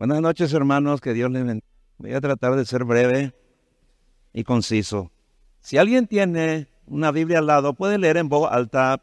[0.00, 1.02] Buenas noches, hermanos.
[1.02, 1.66] Que Dios les bendiga.
[1.98, 3.34] Voy a tratar de ser breve
[4.32, 5.10] y conciso.
[5.60, 9.02] Si alguien tiene una Biblia al lado, puede leer en voz alta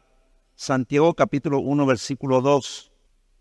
[0.56, 2.90] Santiago capítulo 1, versículo 2.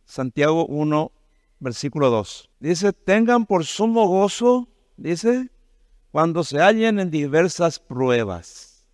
[0.05, 1.11] Santiago 1,
[1.59, 2.51] versículo 2.
[2.59, 5.49] Dice, tengan por sumo gozo, dice,
[6.11, 8.85] cuando se hallen en diversas pruebas.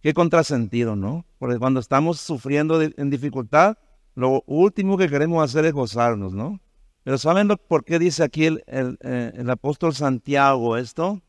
[0.00, 1.26] Qué contrasentido, ¿no?
[1.38, 3.76] Porque cuando estamos sufriendo en dificultad,
[4.14, 6.62] lo último que queremos hacer es gozarnos, ¿no?
[7.06, 11.22] Pero ¿saben por qué dice aquí el, eh, el, apóstol Santiago esto?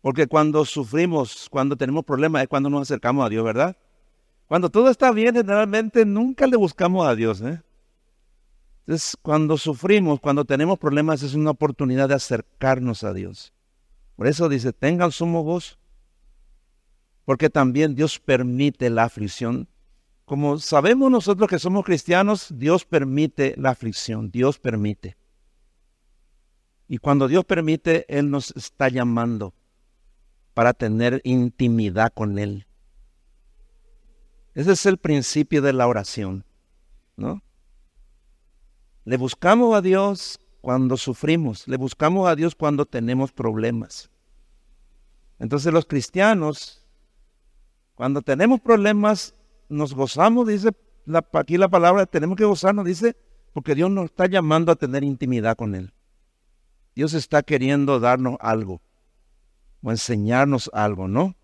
[0.00, 3.76] Porque cuando sufrimos, cuando tenemos problemas, es cuando nos acercamos a Dios, ¿verdad?
[4.46, 7.42] Cuando todo está bien, generalmente nunca le buscamos a Dios.
[7.42, 7.60] ¿eh?
[8.86, 13.52] Entonces, cuando sufrimos, cuando tenemos problemas, es una oportunidad de acercarnos a Dios.
[14.16, 15.76] Por eso dice, tengan sumo gozo.
[17.26, 19.68] Porque también Dios permite la aflicción
[20.24, 25.16] como sabemos nosotros que somos cristianos, Dios permite la aflicción, Dios permite.
[26.88, 29.54] Y cuando Dios permite, Él nos está llamando
[30.54, 32.66] para tener intimidad con Él.
[34.54, 36.44] Ese es el principio de la oración,
[37.16, 37.42] ¿no?
[39.04, 44.10] Le buscamos a Dios cuando sufrimos, le buscamos a Dios cuando tenemos problemas.
[45.38, 46.82] Entonces los cristianos,
[47.94, 49.34] cuando tenemos problemas,
[49.68, 50.70] nos gozamos, dice
[51.06, 53.16] la, aquí la palabra, tenemos que gozarnos, dice,
[53.52, 55.92] porque Dios nos está llamando a tener intimidad con Él.
[56.94, 58.80] Dios está queriendo darnos algo
[59.82, 61.36] o enseñarnos algo, ¿no?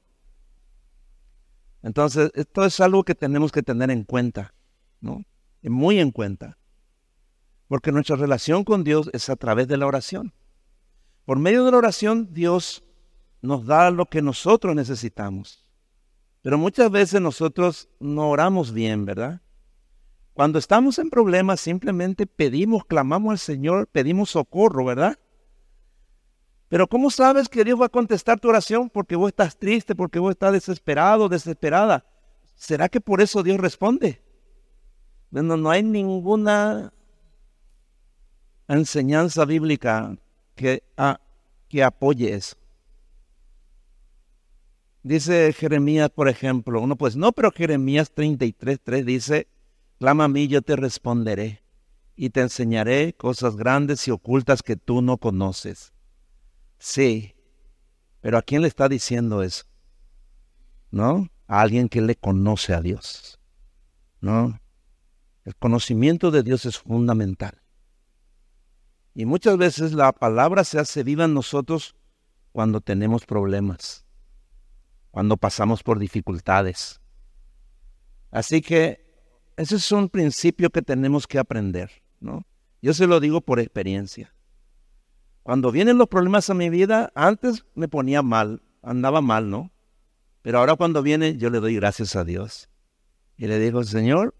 [1.82, 4.54] Entonces, esto es algo que tenemos que tener en cuenta,
[5.00, 5.24] ¿no?
[5.62, 6.58] Muy en cuenta.
[7.68, 10.32] Porque nuestra relación con Dios es a través de la oración.
[11.24, 12.82] Por medio de la oración, Dios
[13.42, 15.69] nos da lo que nosotros necesitamos.
[16.42, 19.42] Pero muchas veces nosotros no oramos bien, ¿verdad?
[20.33, 25.19] Cuando estamos en problemas simplemente pedimos, clamamos al Señor, pedimos socorro, ¿verdad?
[26.69, 28.88] Pero ¿cómo sabes que Dios va a contestar tu oración?
[28.88, 32.06] Porque vos estás triste, porque vos estás desesperado, desesperada.
[32.54, 34.22] ¿Será que por eso Dios responde?
[35.31, 36.93] Bueno, no hay ninguna
[38.69, 40.16] enseñanza bíblica
[40.54, 41.20] que, ah,
[41.69, 42.59] que apoye eso.
[45.03, 49.49] Dice Jeremías, por ejemplo, uno pues no, pero Jeremías 33, 3 dice,
[49.99, 51.62] clama a mí, yo te responderé
[52.16, 55.94] y te enseñaré cosas grandes y ocultas que tú no conoces.
[56.78, 57.34] Sí,
[58.21, 59.65] pero ¿a quién le está diciendo eso?
[60.91, 61.31] ¿No?
[61.47, 63.41] A alguien que le conoce a Dios.
[64.21, 64.61] ¿No?
[65.44, 67.62] El conocimiento de Dios es fundamental.
[69.15, 71.97] Y muchas veces la palabra se hace viva en nosotros
[72.53, 74.05] cuando tenemos problemas
[75.10, 77.00] cuando pasamos por dificultades.
[78.31, 79.10] Así que
[79.56, 81.91] ese es un principio que tenemos que aprender,
[82.21, 82.47] ¿no?
[82.81, 84.32] Yo se lo digo por experiencia.
[85.43, 89.72] Cuando vienen los problemas a mi vida, antes me ponía mal, andaba mal, ¿no?
[90.43, 92.69] Pero ahora cuando viene, yo le doy gracias a Dios.
[93.37, 94.34] Y le digo, Señor,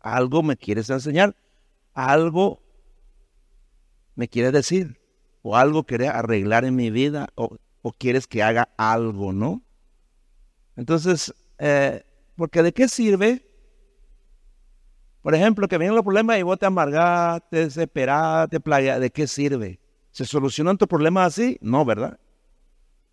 [0.00, 1.36] algo me quieres enseñar,
[1.94, 2.62] algo
[4.14, 5.00] me quieres decir,
[5.42, 9.62] o algo quieres arreglar en mi vida, o, o quieres que haga algo, ¿no?
[10.78, 12.04] Entonces, eh,
[12.36, 13.44] porque ¿de qué sirve?
[15.22, 19.10] Por ejemplo, que vienen los problemas y vos te amargás, te desesperás, te playa, ¿de
[19.10, 19.80] qué sirve?
[20.12, 21.58] ¿Se solucionan tus problemas así?
[21.60, 22.20] No, ¿verdad?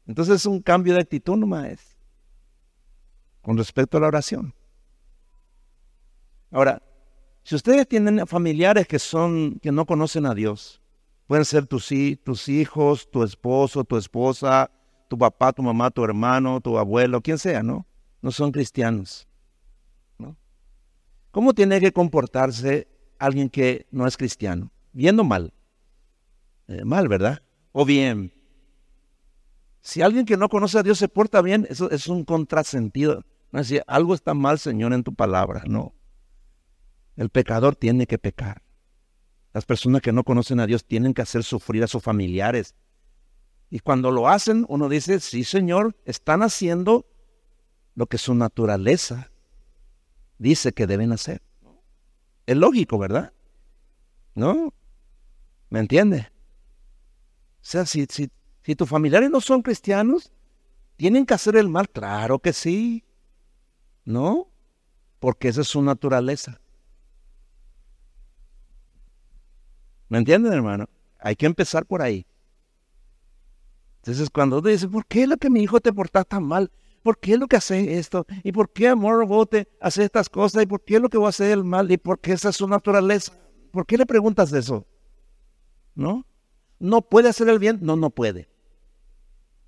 [0.05, 1.97] Entonces es un cambio de actitud nomás es.
[3.41, 4.53] Con respecto a la oración.
[6.51, 6.83] Ahora,
[7.41, 10.83] si ustedes tienen familiares que son, que no conocen a Dios,
[11.25, 11.91] pueden ser tus,
[12.23, 14.69] tus hijos, tu esposo, tu esposa,
[15.07, 17.85] tu papá, tu mamá, tu hermano, tu abuelo, quien sea, ¿no?
[18.21, 19.27] No son cristianos.
[20.17, 20.37] ¿no?
[21.31, 22.87] ¿Cómo tiene que comportarse
[23.19, 24.71] alguien que no es cristiano?
[24.93, 25.53] Viendo mal.
[26.67, 27.41] Eh, mal, ¿verdad?
[27.71, 28.33] O bien.
[29.81, 33.23] Si alguien que no conoce a Dios se porta bien, eso es un contrasentido.
[33.51, 35.63] No es decir, algo está mal, Señor, en tu palabra.
[35.67, 35.93] No.
[37.15, 38.63] El pecador tiene que pecar.
[39.53, 42.75] Las personas que no conocen a Dios tienen que hacer sufrir a sus familiares,
[43.69, 47.05] y cuando lo hacen, uno dice, sí, Señor, están haciendo
[47.95, 49.31] lo que su naturaleza
[50.37, 51.41] dice que deben hacer.
[52.45, 53.33] Es lógico, ¿verdad?
[54.35, 54.73] ¿No?
[55.69, 56.31] ¿Me entiende?
[57.55, 58.29] O sea, si, si,
[58.63, 60.31] si tus familiares no son cristianos,
[60.97, 61.89] ¿tienen que hacer el mal?
[61.89, 63.03] Claro que sí.
[64.03, 64.47] ¿No?
[65.19, 66.61] Porque esa es su naturaleza.
[70.07, 70.87] ¿Me entienden, hermano?
[71.19, 72.27] Hay que empezar por ahí.
[74.05, 76.71] Entonces cuando uno dice, ¿por qué es lo que mi hijo te porta tan mal?
[77.01, 78.27] ¿Por qué es lo que hace esto?
[78.43, 80.63] ¿Y por qué amor vos te hace estas cosas?
[80.63, 81.91] ¿Y por qué es lo que vos hacer el mal?
[81.91, 83.33] ¿Y por qué esa es su naturaleza?
[83.71, 84.85] ¿Por qué le preguntas eso?
[85.95, 86.27] ¿no?
[86.77, 87.79] ¿No puede hacer el bien?
[87.81, 88.47] No, no puede.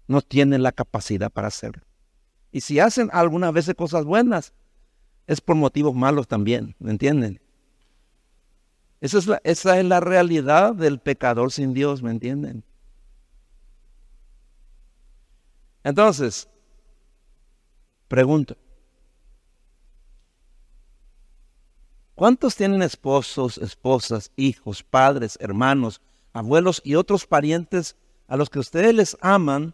[0.07, 1.83] No tiene la capacidad para hacerlo.
[2.51, 4.53] Y si hacen algunas veces cosas buenas,
[5.25, 7.41] es por motivos malos también, ¿me entienden?
[9.01, 12.63] Esa es, la, esa es la realidad del pecador sin Dios, ¿me entienden?
[15.87, 16.49] Entonces,
[18.09, 18.57] pregunto,
[22.13, 26.01] ¿cuántos tienen esposos, esposas, hijos, padres, hermanos,
[26.33, 27.95] abuelos y otros parientes
[28.27, 29.73] a los que ustedes les aman,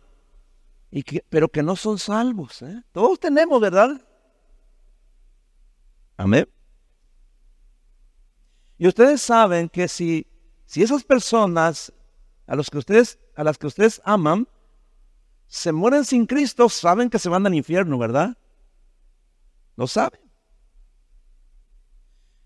[0.92, 2.62] y que, pero que no son salvos?
[2.62, 2.84] Eh?
[2.92, 4.00] Todos tenemos, ¿verdad?
[6.16, 6.48] Amén.
[8.78, 10.28] Y ustedes saben que si,
[10.68, 11.92] si esas personas
[12.46, 14.48] a, los que ustedes, a las que ustedes aman
[15.54, 18.36] se mueren sin Cristo, saben que se van al infierno, ¿verdad?
[19.76, 20.20] Lo saben.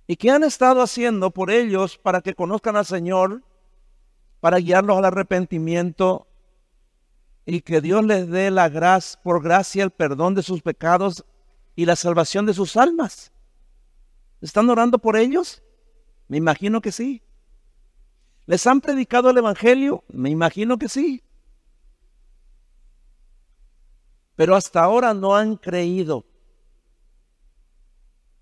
[0.07, 3.43] ¿Y qué han estado haciendo por ellos para que conozcan al Señor,
[4.41, 6.27] para guiarlos al arrepentimiento
[7.45, 11.23] y que Dios les dé la gracia, por gracia el perdón de sus pecados
[11.77, 13.31] y la salvación de sus almas?
[14.41, 15.63] ¿Están orando por ellos?
[16.27, 17.23] Me imagino que sí.
[18.47, 20.03] ¿Les han predicado el Evangelio?
[20.09, 21.23] Me imagino que sí.
[24.37, 26.23] Pero hasta ahora no han creído.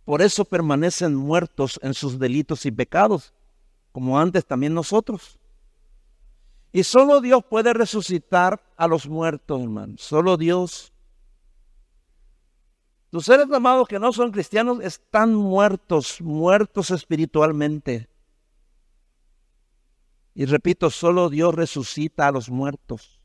[0.04, 3.34] Por eso permanecen muertos en sus delitos y pecados,
[3.94, 5.40] como antes también nosotros.
[6.74, 9.96] Y solo Dios puede resucitar a los muertos, hermano.
[9.98, 10.92] Solo Dios.
[13.10, 18.10] Tus seres amados que no son cristianos están muertos, muertos espiritualmente.
[20.34, 23.22] Y repito, solo Dios resucita a los muertos.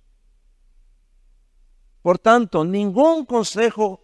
[2.02, 4.00] Por tanto, ningún consejo,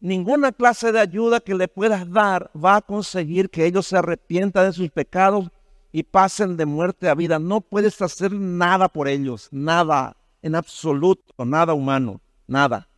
[0.00, 4.66] ninguna clase de ayuda que le puedas dar va a conseguir que ellos se arrepientan
[4.66, 5.50] de sus pecados
[5.92, 7.38] y pasen de muerte a vida.
[7.38, 12.88] No puedes hacer nada por ellos, nada, en absoluto, nada humano, nada.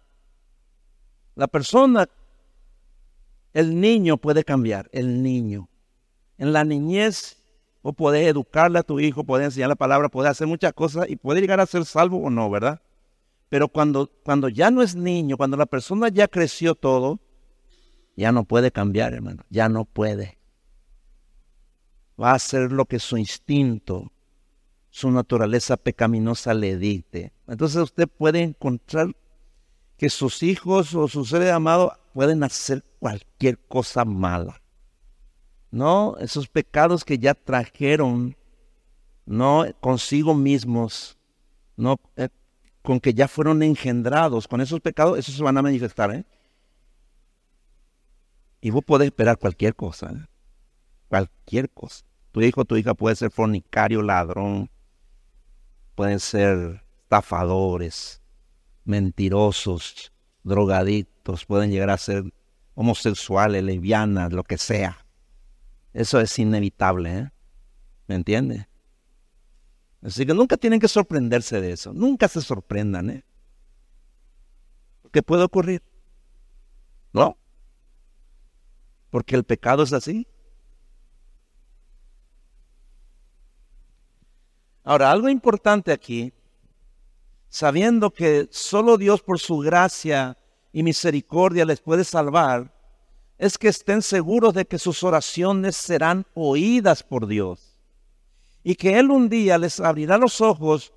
[1.34, 2.08] La persona,
[3.52, 5.68] el niño puede cambiar, el niño.
[6.38, 7.42] En la niñez,
[7.82, 11.16] o puedes educarle a tu hijo, puedes enseñar la palabra, puedes hacer muchas cosas y
[11.16, 12.80] puede llegar a ser salvo o no, ¿verdad?
[13.54, 17.20] Pero cuando, cuando ya no es niño, cuando la persona ya creció todo,
[18.16, 20.40] ya no puede cambiar, hermano, ya no puede.
[22.20, 24.10] Va a hacer lo que su instinto,
[24.90, 27.32] su naturaleza pecaminosa le dicte.
[27.46, 29.14] Entonces usted puede encontrar
[29.98, 34.60] que sus hijos o sus seres amados pueden hacer cualquier cosa mala.
[35.70, 38.36] No, esos pecados que ya trajeron,
[39.26, 41.16] no consigo mismos,
[41.76, 42.30] no eh,
[42.84, 46.26] con que ya fueron engendrados, con esos pecados, esos se van a manifestar, ¿eh?
[48.60, 50.26] Y vos podés esperar cualquier cosa, ¿eh?
[51.08, 52.04] cualquier cosa.
[52.30, 54.68] Tu hijo tu hija puede ser fornicario, ladrón,
[55.94, 58.20] pueden ser estafadores,
[58.84, 62.34] mentirosos, drogadictos, pueden llegar a ser
[62.74, 65.06] homosexuales, lesbianas, lo que sea.
[65.94, 67.30] Eso es inevitable, ¿eh?
[68.08, 68.68] ¿me entiende?
[70.04, 73.24] Así que nunca tienen que sorprenderse de eso, nunca se sorprendan, ¿eh?
[75.10, 75.82] ¿Qué puede ocurrir?
[77.14, 77.38] ¿No?
[79.08, 80.26] Porque el pecado es así.
[84.82, 86.34] Ahora, algo importante aquí
[87.48, 90.36] sabiendo que solo Dios por su gracia
[90.72, 92.74] y misericordia les puede salvar,
[93.38, 97.73] es que estén seguros de que sus oraciones serán oídas por Dios
[98.64, 100.92] y que Él un día les abrirá los ojos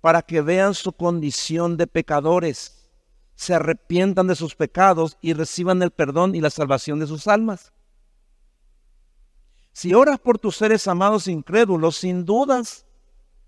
[0.00, 2.90] para que vean su condición de pecadores,
[3.36, 7.72] se arrepientan de sus pecados y reciban el perdón y la salvación de sus almas.
[9.72, 12.86] Si oras por tus seres amados incrédulos, sin dudas,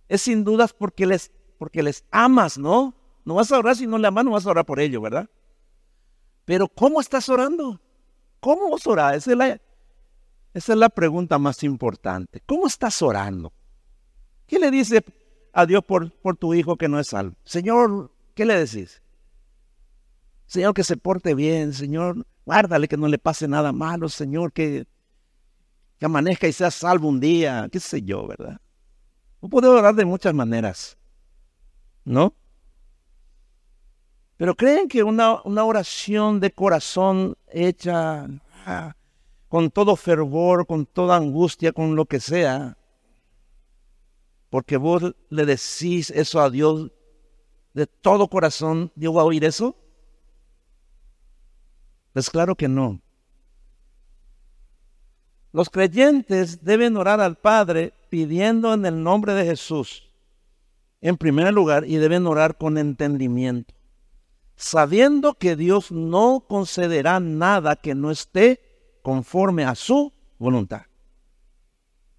[0.09, 2.95] es sin dudas porque les porque les amas, ¿no?
[3.25, 5.29] No vas a orar si no le amas, no vas a orar por ello, ¿verdad?
[6.45, 7.81] Pero ¿cómo estás orando?
[8.39, 9.15] ¿Cómo vas a orar?
[9.17, 9.61] Esa es la,
[10.59, 12.43] esa es la pregunta más importante.
[12.47, 13.53] ¿Cómo estás orando?
[14.47, 15.03] ¿Qué le dices
[15.53, 17.37] a Dios por, por tu hijo que no es salvo?
[17.45, 19.03] Señor, ¿qué le decís?
[20.47, 24.87] Señor, que se porte bien, Señor, guárdale que no le pase nada malo, Señor, que,
[25.99, 28.61] que amanezca y sea salvo un día, qué sé yo, ¿verdad?
[29.43, 30.99] No puedo orar de muchas maneras.
[32.09, 32.35] ¿no?
[34.39, 38.27] Pero creen que una, una oración de corazón hecha
[38.65, 38.95] ah,
[39.49, 42.77] con todo fervor, con toda angustia, con lo que sea,
[44.51, 46.91] porque vos le decís eso a Dios
[47.75, 49.77] de todo corazón, ¿Dios va a oír eso?
[52.15, 53.01] Es claro que no.
[55.53, 60.11] Los creyentes deben orar al Padre pidiendo en el nombre de Jesús,
[61.01, 63.75] en primer lugar, y deben orar con entendimiento,
[64.57, 68.68] sabiendo que Dios no concederá nada que no esté
[69.03, 70.83] conforme a su voluntad.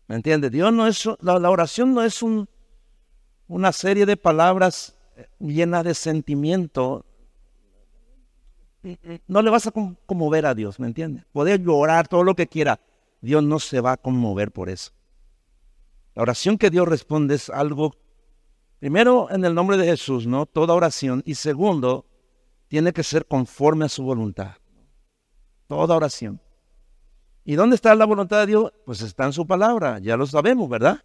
[0.08, 0.50] ¿Me entiende?
[0.50, 2.50] Dios no es, la, oración no es un,
[3.48, 4.98] una serie de palabras
[5.40, 7.06] llenas de sentimiento.
[9.28, 11.26] No le vas a conmover a Dios, ¿me entiende?
[11.32, 12.80] Puede llorar todo lo que quiera.
[13.22, 14.92] Dios no se va a conmover por eso.
[16.16, 17.96] La oración que Dios responde es algo,
[18.80, 20.46] primero en el nombre de Jesús, ¿no?
[20.46, 21.22] Toda oración.
[21.26, 22.06] Y segundo,
[22.68, 24.56] tiene que ser conforme a su voluntad.
[25.68, 26.42] Toda oración.
[27.46, 28.72] ¿Y dónde está la voluntad de Dios?
[28.86, 31.04] Pues está en su palabra, ya lo sabemos, ¿verdad?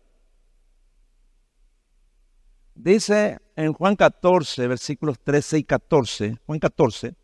[2.75, 7.15] Dice en Juan 14, versículos 13 y 14, Juan 14,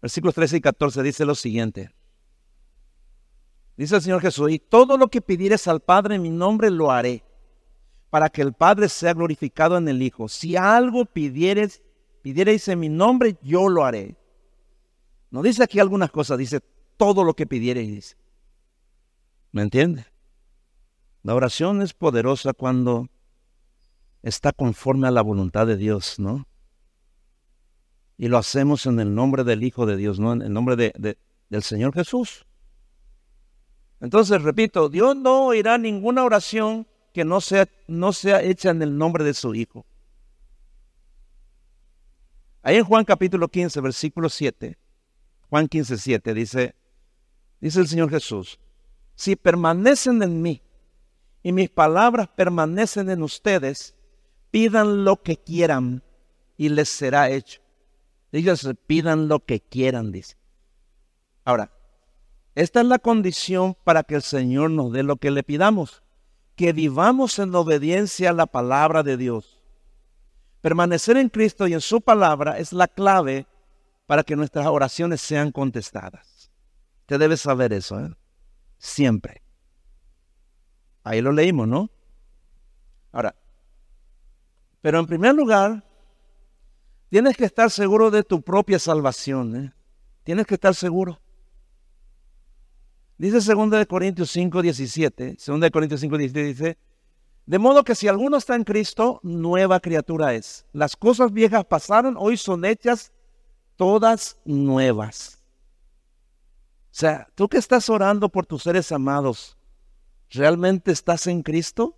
[0.00, 1.90] versículos 13 y 14 dice lo siguiente.
[3.76, 6.90] Dice el Señor Jesús, y todo lo que pidieres al Padre en mi nombre lo
[6.90, 7.24] haré,
[8.10, 10.28] para que el Padre sea glorificado en el Hijo.
[10.28, 11.82] Si algo pidieres,
[12.20, 14.16] pidiereis en mi nombre, yo lo haré.
[15.30, 16.60] No dice aquí algunas cosas, dice
[16.98, 18.16] todo lo que pidiereis.
[19.52, 20.06] ¿Me entiende?
[21.22, 23.08] La oración es poderosa cuando
[24.22, 26.46] está conforme a la voluntad de Dios, ¿no?
[28.16, 30.32] Y lo hacemos en el nombre del Hijo de Dios, ¿no?
[30.32, 31.18] En el nombre de,
[31.48, 32.46] del Señor Jesús.
[34.00, 38.96] Entonces, repito, Dios no oirá ninguna oración que no sea, no sea hecha en el
[38.96, 39.84] nombre de su Hijo.
[42.62, 44.78] Ahí en Juan capítulo 15, versículo 7,
[45.50, 46.74] Juan 15, 7, dice,
[47.60, 48.58] dice el Señor Jesús,
[49.14, 50.62] si permanecen en mí
[51.42, 53.94] y mis palabras permanecen en ustedes,
[54.50, 56.02] pidan lo que quieran
[56.56, 57.60] y les será hecho.
[58.30, 60.36] Díganse, pidan lo que quieran, dice.
[61.44, 61.70] Ahora,
[62.54, 66.02] esta es la condición para que el Señor nos dé lo que le pidamos,
[66.54, 69.62] que vivamos en obediencia a la palabra de Dios.
[70.60, 73.46] Permanecer en Cristo y en su palabra es la clave
[74.06, 76.50] para que nuestras oraciones sean contestadas.
[77.00, 77.98] Usted debe saber eso.
[77.98, 78.14] ¿eh?
[78.82, 79.42] Siempre.
[81.04, 81.90] Ahí lo leímos, ¿no?
[83.12, 83.34] Ahora,
[84.80, 85.84] pero en primer lugar,
[87.08, 89.56] tienes que estar seguro de tu propia salvación.
[89.56, 89.72] ¿eh?
[90.24, 91.20] Tienes que estar seguro.
[93.18, 95.36] Dice 2 Corintios 5, 17.
[95.46, 96.78] 2 Corintios 5, 17 dice,
[97.46, 100.66] de modo que si alguno está en Cristo, nueva criatura es.
[100.72, 103.12] Las cosas viejas pasaron, hoy son hechas
[103.76, 105.41] todas nuevas.
[106.92, 109.56] O sea, tú que estás orando por tus seres amados,
[110.28, 111.96] ¿realmente estás en Cristo?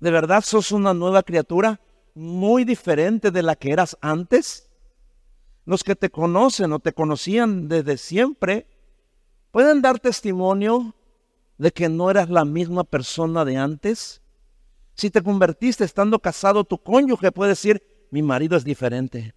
[0.00, 1.80] ¿De verdad sos una nueva criatura
[2.14, 4.68] muy diferente de la que eras antes?
[5.64, 8.66] Los que te conocen o te conocían desde siempre
[9.50, 10.94] pueden dar testimonio
[11.56, 14.20] de que no eras la misma persona de antes.
[14.92, 19.34] Si te convertiste estando casado, tu cónyuge puede decir, mi marido es diferente,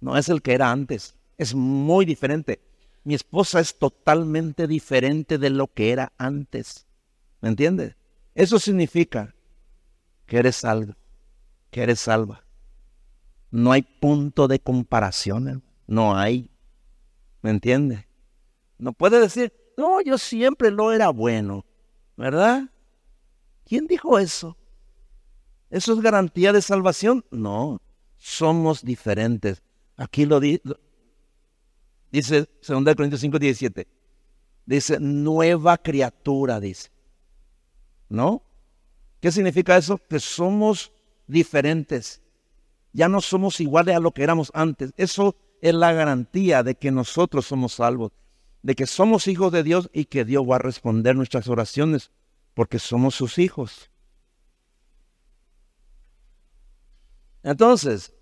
[0.00, 2.60] no es el que era antes es muy diferente.
[3.04, 6.86] Mi esposa es totalmente diferente de lo que era antes.
[7.40, 7.96] ¿Me entiendes?
[8.34, 9.34] Eso significa
[10.26, 10.94] que eres salvo,
[11.70, 12.44] que eres salva.
[13.50, 16.50] No hay punto de comparación, no hay.
[17.42, 18.06] ¿Me entiendes?
[18.78, 21.64] No puede decir, no, yo siempre lo era bueno,
[22.16, 22.70] ¿verdad?
[23.64, 24.56] ¿Quién dijo eso?
[25.70, 27.24] ¿Eso es garantía de salvación?
[27.30, 27.80] No,
[28.16, 29.62] somos diferentes.
[29.96, 30.60] Aquí lo, di
[32.14, 33.88] Dice 2 Corintios 5, 17.
[34.66, 36.92] Dice, nueva criatura, dice.
[38.08, 38.40] ¿No?
[39.20, 39.98] ¿Qué significa eso?
[39.98, 40.92] Que somos
[41.26, 42.22] diferentes.
[42.92, 44.92] Ya no somos iguales a lo que éramos antes.
[44.96, 48.12] Eso es la garantía de que nosotros somos salvos,
[48.62, 52.12] de que somos hijos de Dios y que Dios va a responder nuestras oraciones
[52.54, 53.90] porque somos sus hijos.
[57.42, 58.14] Entonces,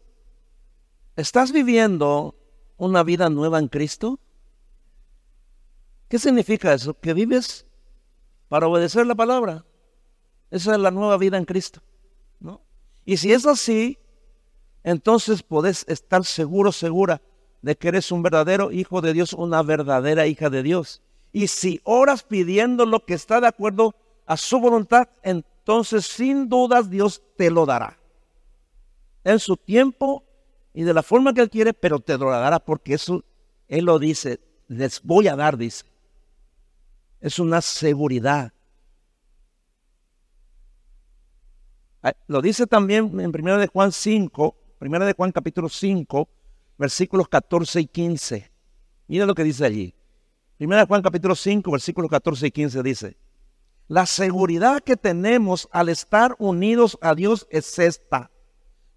[1.15, 2.42] ¿estás viviendo
[2.83, 4.19] una vida nueva en Cristo?
[6.09, 6.99] ¿Qué significa eso?
[6.99, 7.65] Que vives
[8.49, 9.65] para obedecer la palabra.
[10.51, 11.81] Esa es la nueva vida en Cristo.
[12.41, 12.61] ¿no?
[13.05, 13.99] Y si es así,
[14.83, 17.23] entonces podés estar seguro, segura
[17.63, 21.03] de que eres un verdadero hijo de Dios, una verdadera hija de Dios.
[21.33, 23.95] Y si oras pidiendo lo que está de acuerdo
[24.27, 27.97] a su voluntad, entonces sin dudas Dios te lo dará.
[29.23, 30.25] En su tiempo
[30.75, 33.25] y de la forma que Él quiere, pero te lo dará porque eso,
[33.69, 35.85] Él lo dice, les voy a dar, dice.
[37.21, 38.53] Es una seguridad.
[42.27, 46.29] Lo dice también en 1 de Juan 5, 1 de Juan capítulo 5,
[46.77, 48.51] versículos 14 y 15.
[49.07, 49.95] Mira lo que dice allí.
[50.57, 53.17] Primera Juan capítulo 5, versículos 14 y 15 dice,
[53.87, 58.32] la seguridad que tenemos al estar unidos a Dios es esta.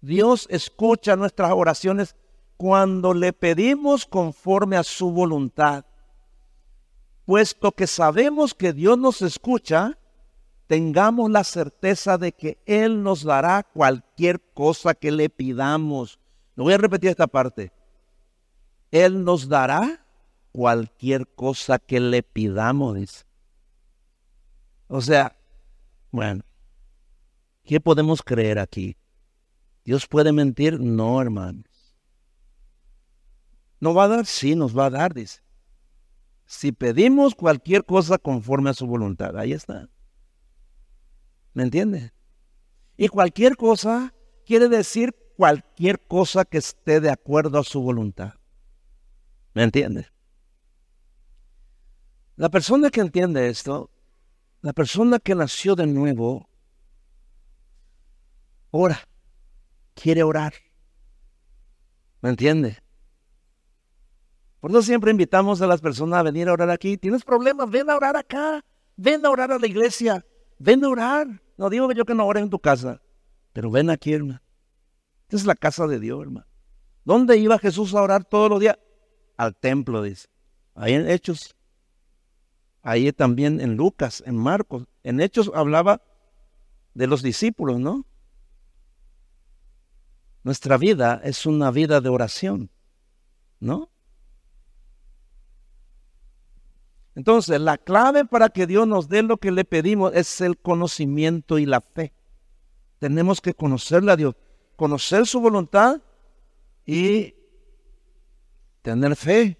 [0.00, 2.16] Dios escucha nuestras oraciones
[2.56, 5.84] cuando le pedimos conforme a su voluntad.
[7.24, 9.98] Puesto que sabemos que Dios nos escucha,
[10.66, 16.18] tengamos la certeza de que Él nos dará cualquier cosa que le pidamos.
[16.54, 17.72] No voy a repetir esta parte.
[18.90, 20.06] Él nos dará
[20.52, 23.26] cualquier cosa que le pidamos,
[24.88, 25.36] O sea,
[26.10, 26.44] bueno,
[27.64, 28.96] ¿qué podemos creer aquí?
[29.86, 30.80] ¿Dios puede mentir?
[30.80, 31.64] No, hermanos.
[33.78, 34.26] ¿No va a dar?
[34.26, 35.42] Sí, nos va a dar, dice.
[36.44, 39.88] Si pedimos cualquier cosa conforme a su voluntad, ahí está.
[41.54, 42.12] ¿Me entiende?
[42.96, 44.12] Y cualquier cosa
[44.44, 48.34] quiere decir cualquier cosa que esté de acuerdo a su voluntad.
[49.54, 50.08] ¿Me entiende?
[52.34, 53.88] La persona que entiende esto,
[54.62, 56.48] la persona que nació de nuevo,
[58.72, 58.98] ora,
[59.96, 60.54] quiere orar.
[62.20, 62.78] ¿Me entiende?
[64.60, 66.96] Por eso siempre invitamos a las personas a venir a orar aquí.
[66.96, 67.68] ¿Tienes problemas?
[67.70, 68.64] Ven a orar acá.
[68.96, 70.24] Ven a orar a la iglesia.
[70.58, 71.26] Ven a orar.
[71.56, 73.00] No digo yo que no ores en tu casa,
[73.52, 74.40] pero ven aquí, hermano.
[75.22, 76.46] Esta es la casa de Dios, hermano.
[77.04, 78.78] ¿Dónde iba Jesús a orar todos los días?
[79.36, 80.28] Al templo, dice.
[80.74, 81.56] Ahí en Hechos.
[82.82, 84.86] Ahí también en Lucas, en Marcos.
[85.02, 86.02] En Hechos hablaba
[86.94, 88.04] de los discípulos, ¿no?
[90.46, 92.70] Nuestra vida es una vida de oración,
[93.58, 93.90] ¿no?
[97.16, 101.58] Entonces, la clave para que Dios nos dé lo que le pedimos es el conocimiento
[101.58, 102.12] y la fe.
[103.00, 104.36] Tenemos que conocerle a Dios,
[104.76, 106.00] conocer su voluntad
[106.84, 107.34] y
[108.82, 109.58] tener fe.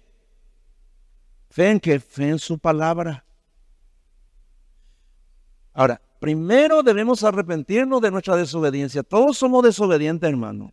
[1.49, 3.25] Fe en que fe en su palabra.
[5.73, 9.03] Ahora, primero debemos arrepentirnos de nuestra desobediencia.
[9.03, 10.71] Todos somos desobedientes, hermano.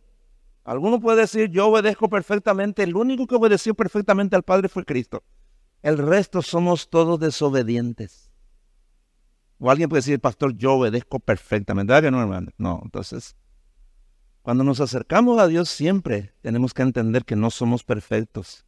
[0.65, 2.81] Alguno puede decir, yo obedezco perfectamente.
[2.83, 5.23] El único que obedeció perfectamente al Padre fue Cristo.
[5.83, 8.31] El resto somos todos desobedientes.
[9.59, 11.93] O alguien puede decir, pastor, yo obedezco perfectamente.
[11.93, 12.51] ¿Verdad que no, hermano?
[12.57, 13.35] No, entonces,
[14.41, 18.65] cuando nos acercamos a Dios siempre tenemos que entender que no somos perfectos.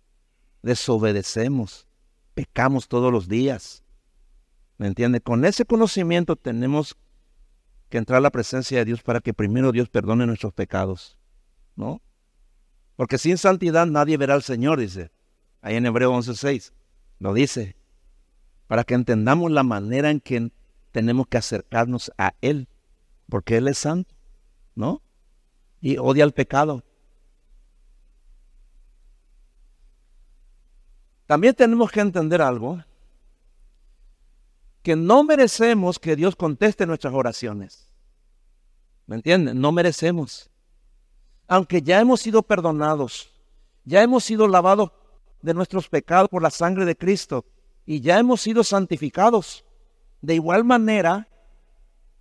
[0.62, 1.88] Desobedecemos,
[2.36, 3.84] pecamos todos los días.
[4.78, 5.20] ¿Me entiende?
[5.20, 6.96] Con ese conocimiento tenemos
[7.90, 11.18] que entrar a la presencia de Dios para que primero Dios perdone nuestros pecados.
[11.78, 12.02] ¿No?
[12.98, 15.12] Porque sin santidad nadie verá al Señor, dice.
[15.62, 16.74] Ahí en Hebreo 11.6.
[17.20, 17.78] Lo dice,
[18.68, 20.52] para que entendamos la manera en que
[20.92, 22.68] tenemos que acercarnos a Él,
[23.30, 24.14] porque Él es santo,
[24.76, 25.02] ¿no?
[25.80, 26.84] Y odia el pecado.
[31.28, 32.84] También tenemos que entender algo,
[34.82, 37.92] que no merecemos que Dios conteste nuestras oraciones.
[39.06, 39.60] ¿Me entienden?
[39.60, 40.50] No merecemos.
[41.48, 43.32] Aunque ya hemos sido perdonados,
[43.86, 44.92] ya hemos sido lavados
[45.42, 47.46] de nuestros pecados por la sangre de Cristo
[47.86, 49.64] y ya hemos sido santificados.
[50.22, 51.28] De igual manera,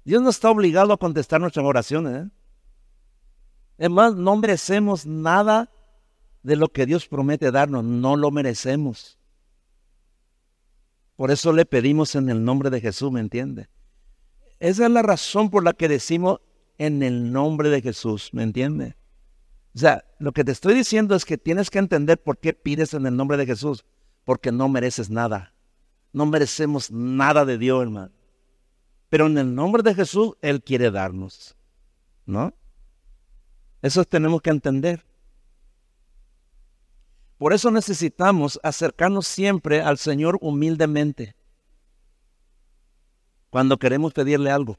[0.05, 2.27] Dios no está obligado a contestar nuestras oraciones.
[2.27, 2.31] ¿eh?
[3.79, 5.73] Es más, no merecemos nada
[6.43, 9.19] de lo que Dios promete darnos, no lo merecemos.
[11.17, 13.69] Por eso le pedimos en el nombre de Jesús, ¿me entiende?
[14.61, 16.41] Esa es la razón por la que decimos
[16.79, 18.97] en el nombre de Jesús, ¿me entiende?
[19.77, 22.95] O sea, lo que te estoy diciendo es que tienes que entender por qué pides
[22.95, 23.85] en el nombre de Jesús.
[24.25, 25.53] Porque no mereces nada.
[26.15, 28.11] No merecemos nada de Dios, hermano.
[29.11, 31.55] Pero en el nombre de Jesús, Él quiere darnos.
[32.25, 32.55] ¿No?
[33.83, 35.05] Eso tenemos que entender.
[37.37, 41.37] Por eso necesitamos acercarnos siempre al Señor humildemente.
[43.51, 44.79] Cuando queremos pedirle algo.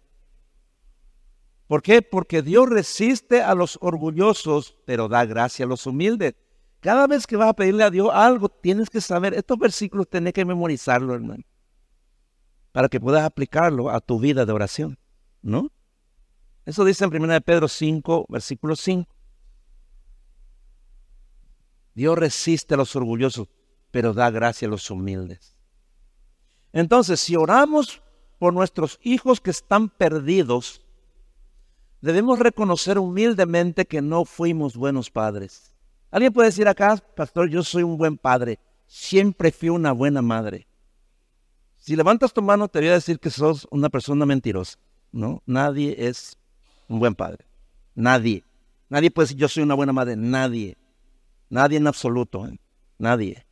[1.68, 2.02] ¿Por qué?
[2.02, 6.36] Porque Dios resiste a los orgullosos, pero da gracia a los humildes.
[6.80, 10.32] Cada vez que vas a pedirle a Dios algo, tienes que saber, estos versículos tienes
[10.32, 11.44] que memorizarlo, hermano,
[12.72, 14.98] para que puedas aplicarlo a tu vida de oración,
[15.42, 15.72] ¿no?
[16.66, 19.10] Eso dice en 1 Pedro 5, versículo 5.
[21.96, 23.50] Dios resiste a los orgullosos,
[23.92, 25.56] pero da gracia a los humildes.
[26.72, 28.04] Entonces, si oramos
[28.38, 30.87] por nuestros hijos que están perdidos,
[32.02, 35.74] debemos reconocer humildemente que no fuimos buenos padres.
[36.12, 40.68] Alguien puede decir acá, pastor, yo soy un buen padre, siempre fui una buena madre.
[41.78, 44.78] Si levantas tu mano, te voy a decir que sos una persona mentirosa.
[45.12, 46.38] No, nadie es
[46.88, 47.46] un buen padre.
[47.96, 48.44] Nadie.
[48.90, 50.16] Nadie puede decir yo soy una buena madre.
[50.16, 50.78] Nadie.
[51.50, 52.46] Nadie en absoluto.
[52.48, 52.60] ¿eh?
[52.98, 53.46] Nadie.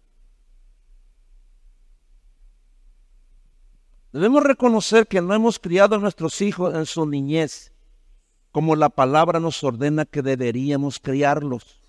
[4.12, 7.74] Debemos reconocer que no hemos criado a nuestros hijos en su niñez,
[8.56, 11.82] como la palabra nos ordena que deberíamos criarlos.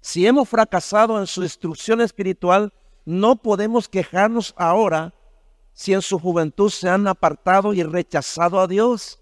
[0.00, 2.72] Si hemos fracasado en su instrucción espiritual,
[3.04, 5.12] no podemos quejarnos ahora
[5.72, 9.18] si en su juventud se han apartado y rechazado a Dios.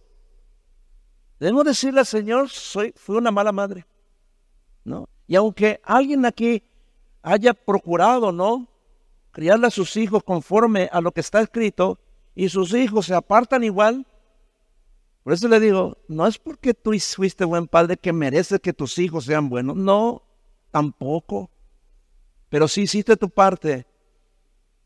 [1.41, 3.87] Debemos decirle al Señor, soy, fui una mala madre.
[4.85, 5.09] ¿No?
[5.27, 6.63] Y aunque alguien aquí
[7.23, 8.69] haya procurado, ¿no?
[9.31, 11.99] Criarle a sus hijos conforme a lo que está escrito
[12.35, 14.07] y sus hijos se apartan igual.
[15.23, 18.99] Por eso le digo, no es porque tú fuiste buen padre que mereces que tus
[18.99, 19.77] hijos sean buenos.
[19.77, 20.23] No,
[20.71, 21.51] tampoco.
[22.49, 23.87] Pero si hiciste tu parte,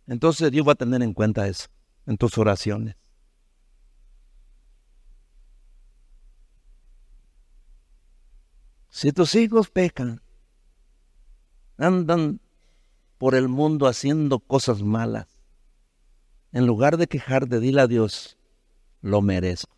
[0.06, 1.68] entonces Dios va a tener en cuenta eso
[2.06, 2.96] en tus oraciones.
[8.88, 10.22] Si tus hijos pecan,
[11.76, 12.40] andan
[13.18, 15.26] por el mundo haciendo cosas malas,
[16.52, 18.38] en lugar de quejarte, dile a Dios,
[19.02, 19.75] lo merezco.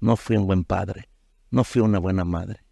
[0.00, 1.08] No fui un buen padre,
[1.50, 2.64] no fui una buena madre.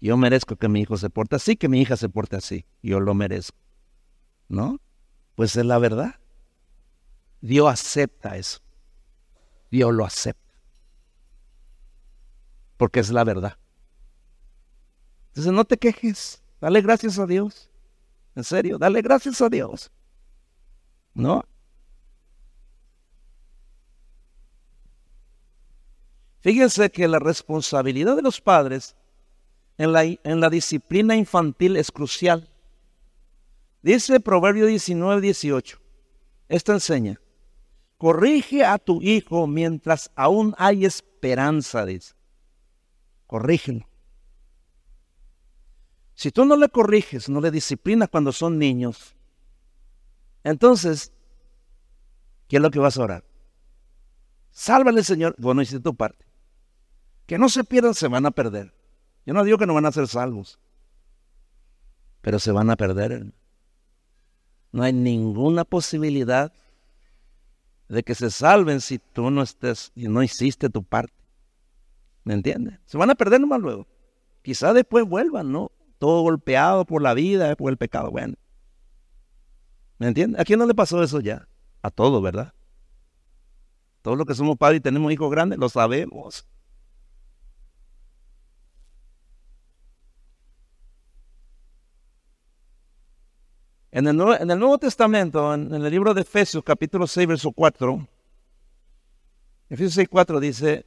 [0.00, 2.66] Yo merezco que mi hijo se porte así, que mi hija se porte así.
[2.82, 3.58] Yo lo merezco.
[4.48, 4.80] ¿No?
[5.34, 6.14] Pues es la verdad.
[7.40, 8.60] Dios acepta eso.
[9.70, 10.54] Dios lo acepta.
[12.76, 13.58] Porque es la verdad.
[15.28, 16.42] Entonces no te quejes.
[16.60, 17.70] Dale gracias a Dios.
[18.34, 19.90] En serio, dale gracias a Dios.
[21.14, 21.44] ¿No?
[26.40, 28.96] Fíjense que la responsabilidad de los padres
[29.76, 32.48] en la, en la disciplina infantil es crucial.
[33.82, 35.80] Dice Proverbio 19, 18.
[36.48, 37.20] Esta enseña.
[37.98, 42.14] Corrige a tu hijo mientras aún hay esperanza, dice.
[43.26, 43.86] Corrígelo.
[46.14, 49.14] Si tú no le corriges, no le disciplinas cuando son niños,
[50.44, 51.12] entonces,
[52.48, 53.24] ¿qué es lo que vas a orar?
[54.50, 55.34] Sálvale, Señor.
[55.38, 56.29] Bueno, hiciste tu parte.
[57.30, 58.74] Que no se pierdan, se van a perder.
[59.24, 60.58] Yo no digo que no van a ser salvos,
[62.22, 63.32] pero se van a perder.
[64.72, 66.52] No hay ninguna posibilidad
[67.88, 71.14] de que se salven si tú no estés y no hiciste tu parte.
[72.24, 72.80] ¿Me entiendes?
[72.84, 73.86] Se van a perder nomás luego.
[74.42, 75.70] Quizá después vuelvan, ¿no?
[76.00, 78.10] Todo golpeado por la vida, por el pecado.
[78.10, 78.34] Bueno.
[79.98, 80.40] ¿Me entiendes?
[80.40, 81.46] ¿A quién no le pasó eso ya?
[81.80, 82.54] A todos, ¿verdad?
[84.02, 86.44] Todos los que somos padres y tenemos hijos grandes, lo sabemos.
[93.92, 98.06] En el, Nuevo, Testamento, en, el libro de Efesios, capítulo 6, verso 4,
[99.68, 100.86] Efesios 6, 4 dice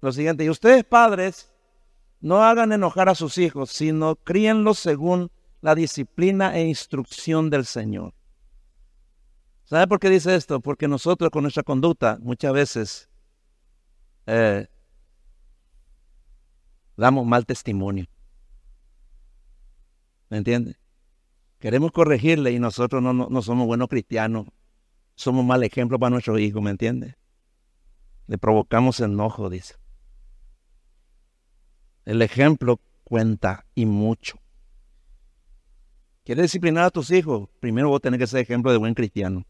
[0.00, 1.50] lo siguiente, y ustedes padres,
[2.20, 5.30] no hagan enojar a sus hijos, sino críenlos según
[5.62, 8.14] la disciplina e instrucción del Señor.
[9.64, 10.60] ¿Sabe por qué dice esto?
[10.60, 13.08] Porque nosotros con nuestra conducta muchas veces
[14.26, 14.68] eh,
[16.96, 18.06] damos mal testimonio.
[20.28, 20.76] ¿Me entiende?
[21.64, 24.48] Queremos corregirle y nosotros no, somos buenos cristianos.
[25.14, 27.16] Somos mal ejemplo para nuestros hijos, ¿me entiende?
[28.26, 29.76] Le provocamos enojo, dice.
[32.04, 34.38] El ejemplo cuenta y mucho.
[36.22, 37.48] ¿Quieres disciplinar a tus hijos?
[37.60, 39.46] Primero vos tenés que ser ejemplo de buen cristiano.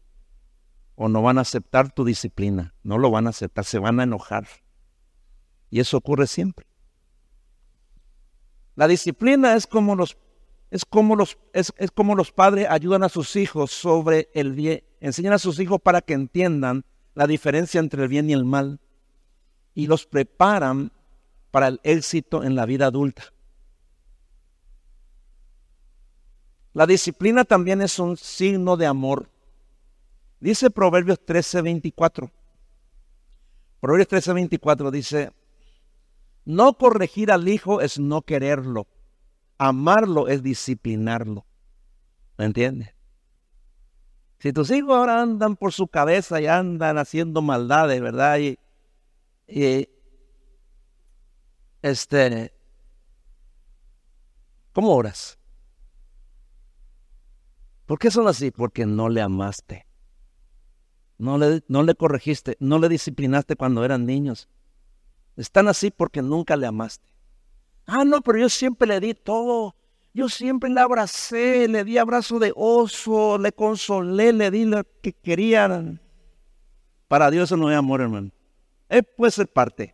[0.95, 2.73] O no van a aceptar tu disciplina.
[2.81, 4.47] No lo van a aceptar, se van a enojar.
[5.69, 6.65] Y eso ocurre siempre.
[8.75, 10.15] La disciplina es como los
[10.71, 15.33] es como los, es, como los padres ayudan a sus hijos sobre el bien, enseñan
[15.33, 18.79] a sus hijos para que entiendan la diferencia entre el bien y el mal
[19.73, 20.91] y los preparan
[21.51, 23.23] para el éxito en la vida adulta.
[26.73, 29.29] La disciplina también es un signo de amor.
[30.41, 32.31] Dice Proverbios 13:24.
[33.79, 35.31] Proverbios 13:24 dice,
[36.45, 38.87] no corregir al hijo es no quererlo,
[39.57, 41.45] Amarlo es disciplinarlo.
[42.37, 42.95] ¿Me entiendes?
[44.39, 48.37] Si tus hijos ahora andan por su cabeza y andan haciendo maldades, ¿verdad?
[49.47, 49.89] Y,
[51.81, 52.53] este,
[54.73, 55.39] ¿cómo oras?
[57.85, 58.51] ¿Por qué son así?
[58.51, 59.87] Porque no le amaste.
[61.17, 64.49] No le, no le corregiste, no le disciplinaste cuando eran niños.
[65.37, 67.14] Están así porque nunca le amaste.
[67.85, 69.75] Ah, no, pero yo siempre le di todo.
[70.13, 75.11] Yo siempre le abracé, le di abrazo de oso, le consolé, le di lo que
[75.11, 75.99] querían.
[77.07, 78.31] Para Dios eso no es amor, hermano.
[78.87, 79.93] Es puede ser parte.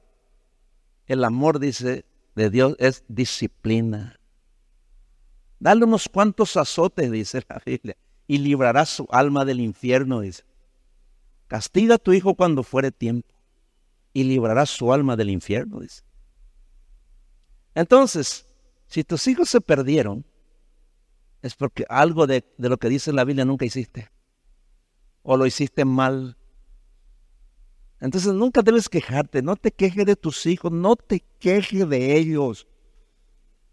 [1.07, 4.19] El amor, dice, de Dios es disciplina.
[5.59, 10.43] Dale unos cuantos azotes, dice la Biblia, y librará su alma del infierno, dice.
[11.47, 13.35] Castiga a tu hijo cuando fuere tiempo
[14.13, 16.03] y librarás su alma del infierno, dice.
[17.75, 18.47] Entonces,
[18.87, 20.25] si tus hijos se perdieron,
[21.41, 24.11] es porque algo de, lo que dice la Biblia nunca hiciste.
[25.23, 26.37] O lo hiciste mal.
[27.99, 32.67] Entonces nunca debes quejarte, no te quejes de tus hijos, no te quejes de ellos.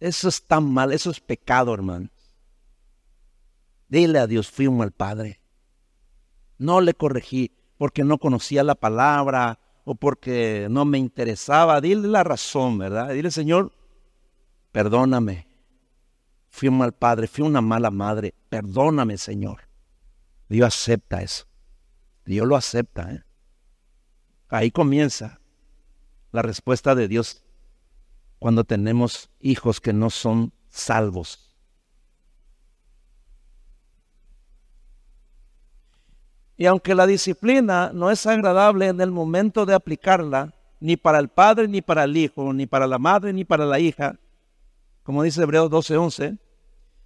[0.01, 2.11] Eso está mal, eso es pecado, hermano.
[3.89, 5.41] Dile a Dios, fui un mal padre.
[6.59, 11.81] No le corregí porque no conocía la palabra o porque no me interesaba.
[11.81, 13.15] Dile la razón, ¿verdad?
[13.15, 13.73] Dile, Señor,
[14.73, 15.47] perdóname.
[16.49, 18.35] Fui un mal padre, fui una mala madre.
[18.49, 19.63] Perdóname, Señor.
[20.49, 21.47] Dios acepta eso.
[22.25, 23.13] Dios lo acepta.
[23.13, 23.23] ¿eh?
[24.49, 25.41] Ahí comienza
[26.33, 27.45] la respuesta de Dios
[28.39, 31.49] cuando tenemos hijos que no son salvos.
[36.57, 41.29] Y aunque la disciplina no es agradable en el momento de aplicarla, ni para el
[41.29, 44.19] padre, ni para el hijo, ni para la madre, ni para la hija,
[45.09, 46.37] como dice Hebreos 12:11,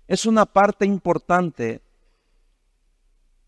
[0.09, 1.83] es una parte importante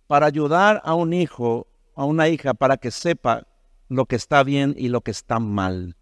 [0.06, 3.48] para ayudar a un hijo, a una hija, para que sepa
[3.88, 5.96] lo que está bien y lo que está mal.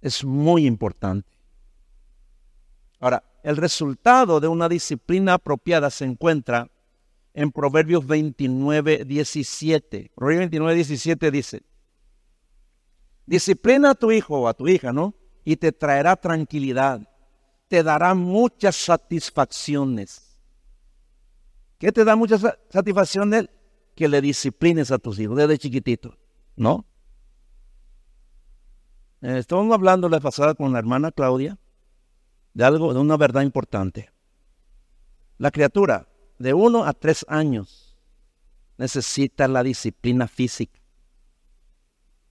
[0.00, 1.30] Es muy importante.
[2.98, 6.72] Ahora, el resultado de una disciplina apropiada se encuentra
[7.34, 10.10] en Proverbios 29, 17.
[10.16, 11.62] Proverbios 29, 17 dice,
[13.26, 15.14] disciplina a tu hijo o a tu hija, ¿no?
[15.44, 17.06] Y te traerá tranquilidad,
[17.70, 20.36] te dará muchas satisfacciones.
[21.78, 23.48] ¿Qué te da muchas satisfacciones?
[23.94, 26.18] Que le disciplines a tus hijos desde chiquitito,
[26.56, 26.84] ¿no?
[29.22, 31.58] Eh, estábamos hablando la pasada con la hermana Claudia
[32.54, 34.10] de algo, de una verdad importante.
[35.38, 36.08] La criatura
[36.40, 37.96] de uno a tres años
[38.78, 40.80] necesita la disciplina física.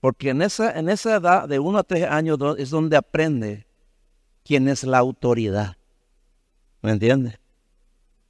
[0.00, 3.69] Porque en esa, en esa edad de uno a tres años es donde aprende
[4.44, 5.76] quién es la autoridad.
[6.82, 7.38] ¿Me entiendes?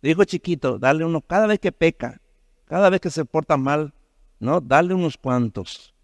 [0.03, 2.20] Dijo chiquito, dale uno cada vez que peca,
[2.64, 3.92] cada vez que se porta mal,
[4.38, 4.61] ¿no?
[4.61, 5.94] Dale unos cuantos.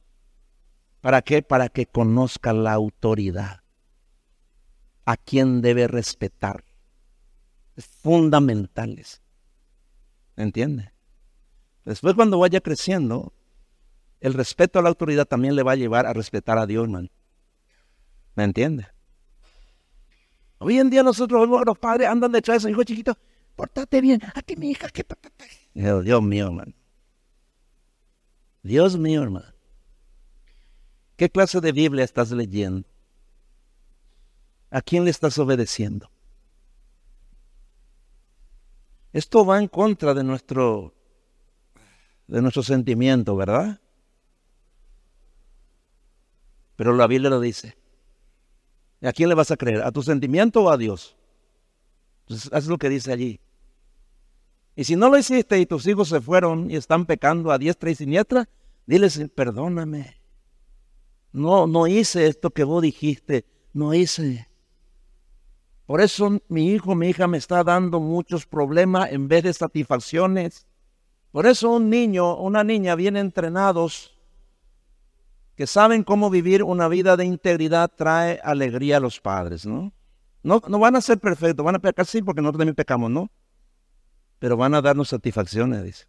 [1.01, 1.43] ¿Para qué?
[1.43, 3.63] Para que conozca la autoridad.
[5.05, 6.65] A quién debe respetar.
[7.77, 9.01] Es fundamental.
[10.37, 10.93] ¿Entiende?
[11.85, 13.33] Después cuando vaya creciendo,
[14.21, 17.11] el respeto a la autoridad también le va a llevar a respetar a Dios, man.
[18.35, 18.89] ¿Me entiende?
[20.59, 23.17] Hoy en día nosotros a los padres andan detrás de su hijo chiquito.
[23.55, 24.21] Portate bien.
[24.35, 25.05] Aquí mi hija, que
[25.75, 26.73] Dios mío, hermano.
[28.63, 29.55] Dios mío, hermano.
[31.17, 32.87] ¿Qué clase de Biblia estás leyendo?
[34.71, 36.11] ¿A quién le estás obedeciendo?
[39.13, 40.93] Esto va en contra de nuestro
[42.27, 43.81] de nuestro sentimiento, ¿verdad?
[46.77, 47.77] Pero la Biblia lo dice.
[49.07, 49.83] ¿A quién le vas a creer?
[49.83, 51.17] ¿A tu sentimiento o a Dios?
[52.23, 53.41] Entonces, haz lo que dice allí.
[54.75, 57.91] Y si no lo hiciste y tus hijos se fueron y están pecando a diestra
[57.91, 58.49] y siniestra,
[58.85, 60.21] diles, perdóname.
[61.33, 64.49] No, no hice esto que vos dijiste, no hice.
[65.87, 70.67] Por eso mi hijo, mi hija me está dando muchos problemas en vez de satisfacciones.
[71.31, 74.16] Por eso un niño, una niña bien entrenados,
[75.57, 79.93] que saben cómo vivir una vida de integridad, trae alegría a los padres, ¿no?
[80.43, 83.31] No, van a ser perfectos, van a pecar sí, porque nosotros también pecamos, ¿no?
[84.39, 86.07] Pero van a darnos satisfacciones, dice.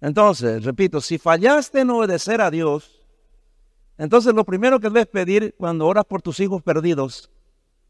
[0.00, 3.02] Entonces, repito, si fallaste en obedecer a Dios,
[3.98, 7.30] entonces lo primero que debes pedir cuando oras por tus hijos perdidos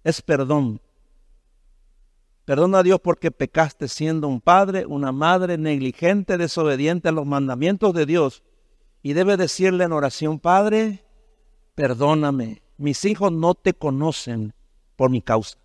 [0.02, 0.81] es perdón.
[2.48, 7.92] Perdona a Dios porque pecaste siendo un padre, una madre negligente, desobediente a los mandamientos
[7.92, 8.42] de Dios.
[9.02, 11.04] Y debes decirle en oración, Padre,
[11.74, 12.62] perdóname.
[12.78, 14.54] Mis hijos no te conocen
[14.96, 15.58] por mi causa.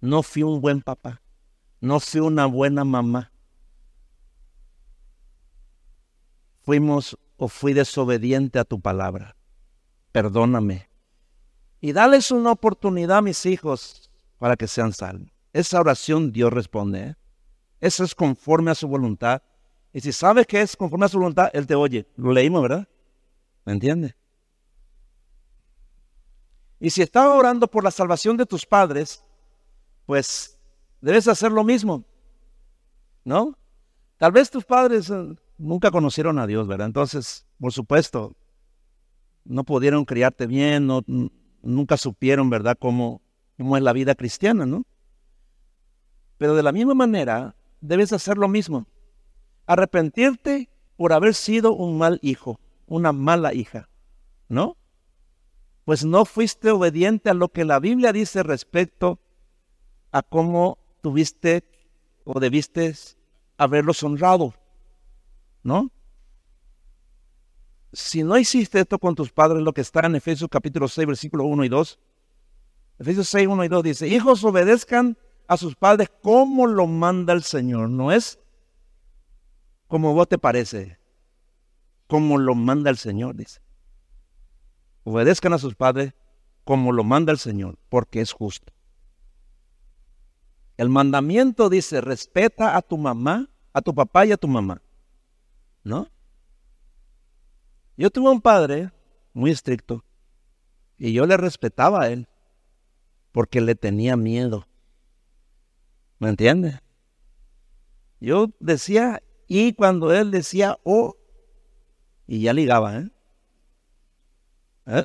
[0.00, 1.22] No fui un buen papá.
[1.80, 3.32] No fui una buena mamá.
[6.62, 9.34] fuimos o fui desobediente a tu palabra.
[10.12, 10.88] Perdóname.
[11.80, 15.35] Y dales una oportunidad a mis hijos para que sean salvos.
[15.56, 17.00] Esa oración Dios responde.
[17.00, 17.14] ¿eh?
[17.80, 19.40] Eso es conforme a su voluntad.
[19.90, 22.06] Y si sabes que es conforme a su voluntad, Él te oye.
[22.16, 22.86] Lo leímos, ¿verdad?
[23.64, 24.14] ¿Me entiendes?
[26.78, 29.24] Y si estás orando por la salvación de tus padres,
[30.04, 30.60] pues
[31.00, 32.04] debes hacer lo mismo.
[33.24, 33.56] ¿No?
[34.18, 36.88] Tal vez tus padres eh, nunca conocieron a Dios, ¿verdad?
[36.88, 38.36] Entonces, por supuesto,
[39.46, 41.02] no pudieron criarte bien, no,
[41.62, 43.22] nunca supieron, ¿verdad?, cómo,
[43.56, 44.84] cómo es la vida cristiana, ¿no?
[46.38, 48.86] Pero de la misma manera, debes hacer lo mismo.
[49.68, 53.88] arrepentirte por haber sido un mal hijo, una mala hija,
[54.48, 54.76] ¿no?
[55.84, 59.18] Pues no fuiste obediente a lo que la Biblia dice respecto
[60.12, 61.64] a cómo tuviste
[62.24, 62.94] o debiste
[63.58, 64.54] haberlos honrado,
[65.62, 65.90] ¿no?
[67.92, 71.44] Si no hiciste esto con tus padres, lo que está en Efesios capítulo 6, versículo
[71.44, 71.98] 1 y 2,
[72.98, 75.18] Efesios 6, 1 y 2 dice, hijos obedezcan
[75.48, 78.38] a sus padres como lo manda el Señor, no es
[79.86, 80.98] como vos te parece,
[82.06, 83.60] como lo manda el Señor, dice.
[85.04, 86.14] Obedezcan a sus padres
[86.64, 88.72] como lo manda el Señor, porque es justo.
[90.76, 94.82] El mandamiento dice, respeta a tu mamá, a tu papá y a tu mamá.
[95.84, 96.08] ¿No?
[97.96, 98.90] Yo tuve un padre
[99.32, 100.04] muy estricto
[100.98, 102.28] y yo le respetaba a él
[103.32, 104.66] porque le tenía miedo.
[106.18, 106.80] ¿Me entiende?
[108.20, 111.16] Yo decía y cuando él decía oh,
[112.26, 113.10] y ya ligaba, ¿eh?
[114.86, 115.04] ¿Eh?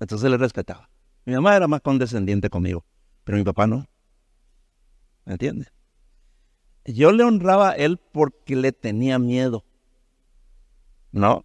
[0.00, 0.88] Entonces le respetaba.
[1.24, 2.84] Mi mamá era más condescendiente conmigo,
[3.24, 3.86] pero mi papá no.
[5.24, 5.66] ¿Me entiende?
[6.84, 9.64] Yo le honraba a él porque le tenía miedo.
[11.10, 11.44] No.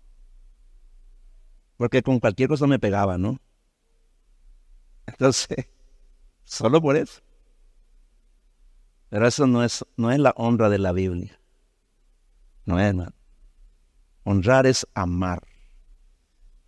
[1.78, 3.40] Porque con cualquier cosa me pegaba, ¿no?
[5.08, 5.68] Entonces,
[6.44, 7.22] solo por eso.
[9.12, 11.40] Pero eso no es, no es la honra de la Biblia.
[12.66, 13.14] No es, nada.
[14.24, 15.44] Honrar es amar.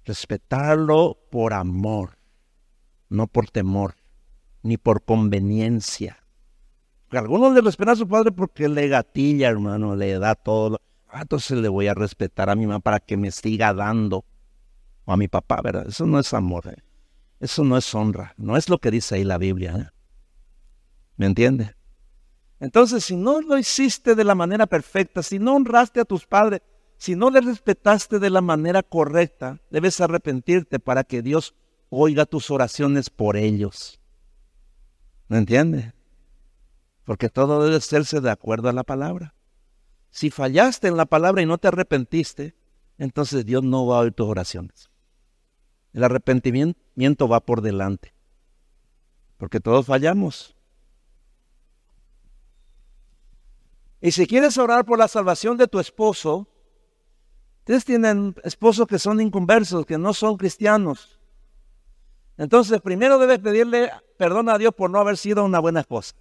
[0.05, 2.19] Respetarlo por amor,
[3.09, 3.95] no por temor,
[4.61, 6.23] ni por conveniencia
[7.17, 10.81] algunos le respetan a su padre porque le gatilla, hermano, le da todo.
[11.13, 14.25] Entonces le voy a respetar a mi mamá para que me siga dando.
[15.05, 15.87] O a mi papá, ¿verdad?
[15.87, 16.67] Eso no es amor.
[16.67, 16.81] ¿eh?
[17.39, 18.33] Eso no es honra.
[18.37, 19.75] No es lo que dice ahí la Biblia.
[19.77, 19.89] ¿eh?
[21.17, 21.75] ¿Me entiende?
[22.63, 26.61] Entonces, si no lo hiciste de la manera perfecta, si no honraste a tus padres,
[26.97, 31.53] si no le respetaste de la manera correcta, debes arrepentirte para que Dios
[31.89, 33.99] oiga tus oraciones por ellos.
[35.27, 35.93] ¿Me entiende?
[37.03, 39.35] porque todo debe hacerse de acuerdo a la palabra.
[40.09, 42.55] Si fallaste en la palabra y no te arrepentiste,
[42.97, 44.89] entonces Dios no va a oír tus oraciones.
[45.91, 48.13] El arrepentimiento va por delante,
[49.37, 50.55] porque todos fallamos.
[54.03, 56.47] Y si quieres orar por la salvación de tu esposo,
[57.61, 61.19] ustedes tienen esposos que son inconversos, que no son cristianos.
[62.37, 66.13] Entonces, primero debes pedirle perdón a Dios por no haber sido una buena esposa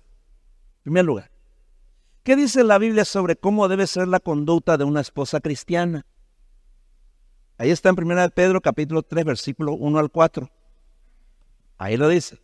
[0.82, 1.30] primer lugar,
[2.22, 6.04] ¿qué dice la Biblia sobre cómo debe ser la conducta de una esposa cristiana?
[7.56, 10.50] Ahí está en 1 Pedro capítulo 3, versículo 1 al 4.
[11.78, 12.40] Ahí lo dice.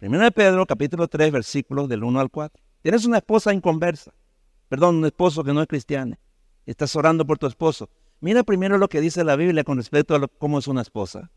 [0.00, 2.62] 1 Pedro capítulo 3, versículo del 1 al 4.
[2.82, 4.12] Tienes una esposa inconversa,
[4.68, 6.16] perdón, un esposo que no es cristiano.
[6.66, 7.88] Estás orando por tu esposo.
[8.20, 11.30] Mira primero lo que dice la Biblia con respecto a cómo es una esposa.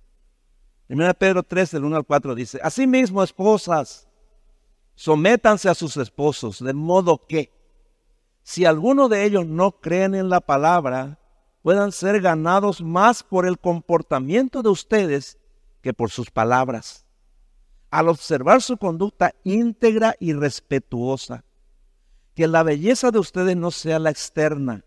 [0.90, 4.10] 1 Pedro 3, del 1 al 4 dice, Asimismo, esposas,
[4.96, 7.52] sométanse a sus esposos, de modo que
[8.44, 11.20] si alguno de ellos no creen en la palabra,
[11.62, 15.38] puedan ser ganados más por el comportamiento de ustedes
[15.82, 17.06] que por sus palabras,
[17.90, 21.46] al observar su conducta íntegra y respetuosa.
[22.42, 24.84] Que la belleza de ustedes no sea la externa,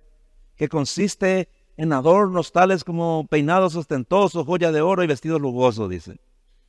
[0.57, 6.19] que consiste en adornos tales como peinados ostentosos, joya de oro y vestidos lujosos, dice.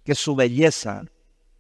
[0.04, 1.06] Que su belleza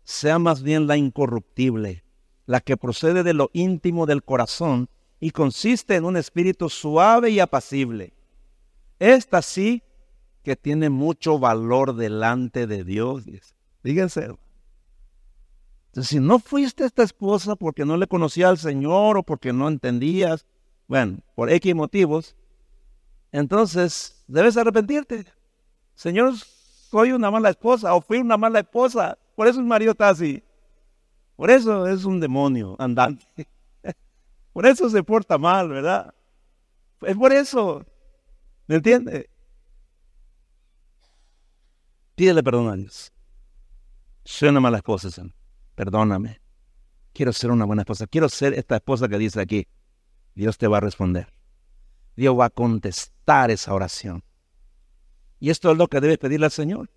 [0.03, 2.03] sea más bien la incorruptible,
[2.45, 7.39] la que procede de lo íntimo del corazón y consiste en un espíritu suave y
[7.39, 8.13] apacible.
[8.99, 9.81] Esta sí
[10.43, 13.23] que tiene mucho valor delante de Dios.
[13.81, 14.35] Fíjense.
[15.95, 19.69] Entonces, si no fuiste esta esposa porque no le conocía al Señor o porque no
[19.69, 20.45] entendías,
[20.89, 22.35] bueno, por X motivos,
[23.31, 25.25] entonces debes arrepentirte.
[25.93, 29.17] Señor, soy una mala esposa o fui una mala esposa.
[29.37, 30.43] Por eso el marido está así.
[31.37, 33.47] Por eso es un demonio andante.
[34.51, 36.13] Por eso se porta mal, ¿verdad?
[37.03, 37.85] Es por eso.
[38.67, 39.29] ¿Me entiende?
[42.15, 43.13] Pídele perdón a Dios.
[44.25, 45.44] Soy una mala esposa, Señor.
[45.75, 46.41] Perdóname.
[47.13, 48.07] Quiero ser una buena esposa.
[48.07, 49.67] Quiero ser esta esposa que dice aquí.
[50.33, 51.27] Dios te va a responder.
[52.15, 54.23] Dios va a contestar esa oración.
[55.39, 56.89] Y esto es lo que debes pedirle al Señor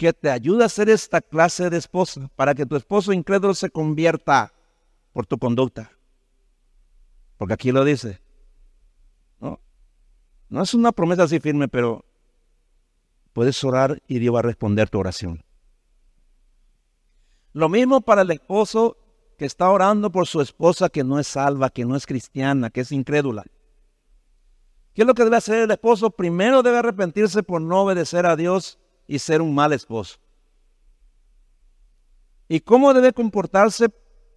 [0.00, 3.68] que te ayude a ser esta clase de esposa para que tu esposo incrédulo se
[3.68, 4.50] convierta
[5.12, 5.92] por tu conducta.
[7.36, 8.18] Porque aquí lo dice.
[9.40, 9.60] No,
[10.48, 12.06] no es una promesa así firme, pero
[13.34, 15.44] puedes orar y Dios va a responder tu oración.
[17.52, 18.96] Lo mismo para el esposo
[19.36, 22.82] que está orando por su esposa que no es salva, que no es cristiana, que
[22.82, 23.44] es incrédula.
[24.94, 26.10] ¿Qué es lo que debe hacer el esposo?
[26.10, 30.18] Primero debe arrepentirse por no obedecer a Dios y ser un mal esposo.
[32.48, 33.86] ¿Y cómo debe comportarse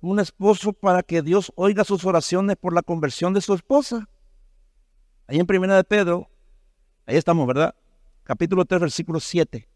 [0.02, 4.08] un esposo para que Dios oiga sus oraciones por la conversión de su esposa?
[5.28, 6.30] Ahí en Primera de Pedro,
[7.06, 7.76] ahí estamos, ¿verdad?
[8.24, 9.68] Capítulo 3, versículo 7.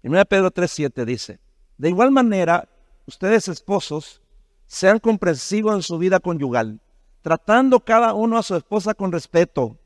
[0.00, 1.40] Primera de Pedro 3, 7 dice,
[1.80, 2.68] de igual manera,
[3.06, 4.20] ustedes esposos,
[4.66, 6.78] sean comprensivos en su vida conyugal,
[7.22, 9.78] tratando cada uno a su esposa con respeto,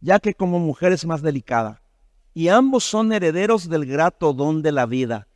[0.00, 1.82] ya que como mujer es más delicada.
[2.34, 5.26] Y ambos son herederos del grato don de la vida.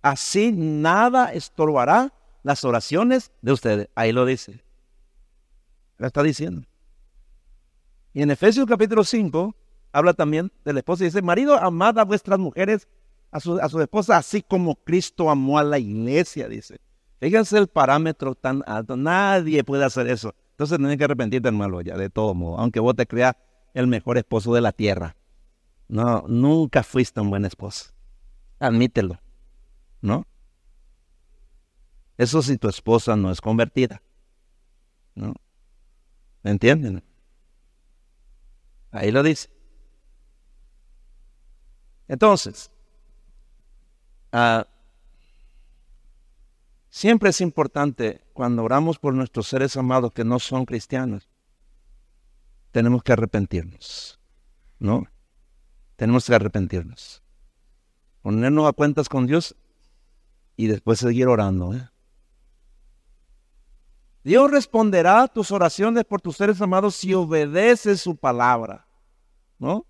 [0.00, 3.88] Así nada estorbará las oraciones de ustedes.
[3.94, 4.64] Ahí lo dice.
[5.98, 6.66] Lo está diciendo.
[8.14, 9.54] Y en Efesios capítulo 5
[9.92, 12.88] habla también de la esposa y dice, marido, amad a vuestras mujeres,
[13.34, 16.80] a su, a esposa, así como Cristo amó a la iglesia, dice.
[17.18, 18.96] Fíjense el parámetro tan alto.
[18.96, 20.32] Nadie puede hacer eso.
[20.50, 22.58] Entonces tienes que arrepentirte, hermano, ya, de todo modo.
[22.60, 23.34] Aunque vos te creas
[23.72, 25.16] el mejor esposo de la tierra.
[25.88, 27.92] No, nunca fuiste un buen esposo.
[28.60, 29.18] Admítelo.
[30.00, 30.28] ¿No?
[32.16, 34.00] Eso si tu esposa no es convertida.
[35.16, 35.34] ¿No?
[36.44, 37.02] ¿Me entienden?
[38.92, 39.50] Ahí lo dice.
[42.06, 42.70] Entonces,
[44.34, 44.66] ah,
[46.94, 51.28] Siempre es importante cuando oramos por nuestros seres amados que no son cristianos,
[52.70, 54.20] tenemos que arrepentirnos,
[54.78, 55.04] ¿no?
[55.96, 57.20] Tenemos que arrepentirnos.
[58.22, 59.56] Ponernos a cuentas con Dios
[60.56, 61.74] y después seguir orando.
[61.74, 61.90] ¿eh?
[64.22, 68.86] Dios responderá a tus oraciones por tus seres amados si obedeces su palabra,
[69.58, 69.84] ¿no?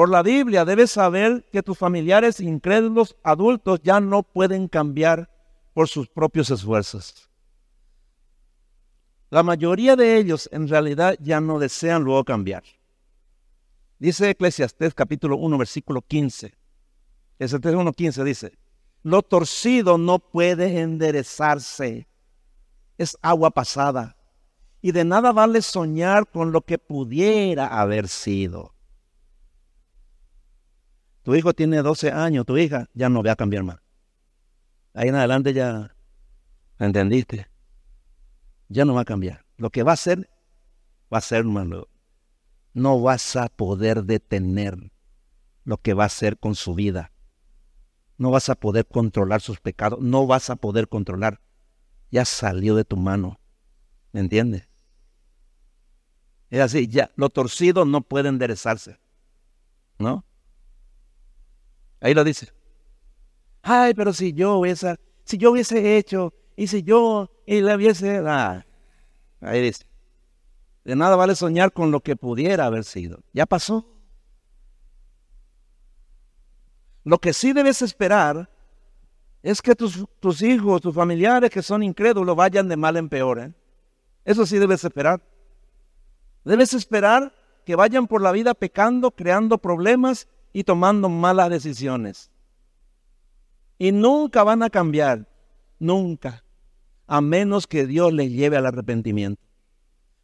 [0.00, 5.28] Por la Biblia debes saber que tus familiares incrédulos adultos ya no pueden cambiar
[5.74, 7.28] por sus propios esfuerzos.
[9.28, 12.62] La mayoría de ellos en realidad ya no desean luego cambiar.
[13.98, 16.54] Dice Eclesiastés capítulo 1 versículo 15.
[17.34, 18.58] Eclesiastés 1 15 dice,
[19.02, 22.08] lo torcido no puede enderezarse,
[22.96, 24.16] es agua pasada,
[24.80, 28.79] y de nada vale soñar con lo que pudiera haber sido.
[31.30, 33.78] Tu hijo tiene 12 años, tu hija ya no va a cambiar más.
[34.94, 35.94] Ahí en adelante ya,
[36.80, 37.46] ¿entendiste?
[38.68, 39.46] Ya no va a cambiar.
[39.56, 40.28] Lo que va a hacer,
[41.14, 41.86] va a ser, hermano.
[42.74, 44.90] No vas a poder detener
[45.62, 47.12] lo que va a hacer con su vida.
[48.18, 50.00] No vas a poder controlar sus pecados.
[50.00, 51.40] No vas a poder controlar.
[52.10, 53.38] Ya salió de tu mano.
[54.10, 54.68] ¿Me entiendes?
[56.48, 58.98] Es así, ya, lo torcido no puede enderezarse.
[59.96, 60.24] ¿No?
[62.00, 62.52] Ahí lo dice.
[63.62, 68.22] Ay, pero si yo hubiese, si yo hubiese hecho, y si yo y hubiese.
[68.26, 68.64] Ah,
[69.40, 69.84] ahí dice.
[70.84, 73.20] De nada vale soñar con lo que pudiera haber sido.
[73.32, 73.86] Ya pasó.
[77.04, 78.50] Lo que sí debes esperar
[79.42, 83.38] es que tus, tus hijos, tus familiares que son incrédulos vayan de mal en peor.
[83.40, 83.52] ¿eh?
[84.24, 85.22] Eso sí debes esperar.
[86.44, 87.32] Debes esperar
[87.64, 92.30] que vayan por la vida pecando, creando problemas y tomando malas decisiones.
[93.78, 95.28] Y nunca van a cambiar,
[95.78, 96.44] nunca,
[97.06, 99.42] a menos que Dios les lleve al arrepentimiento.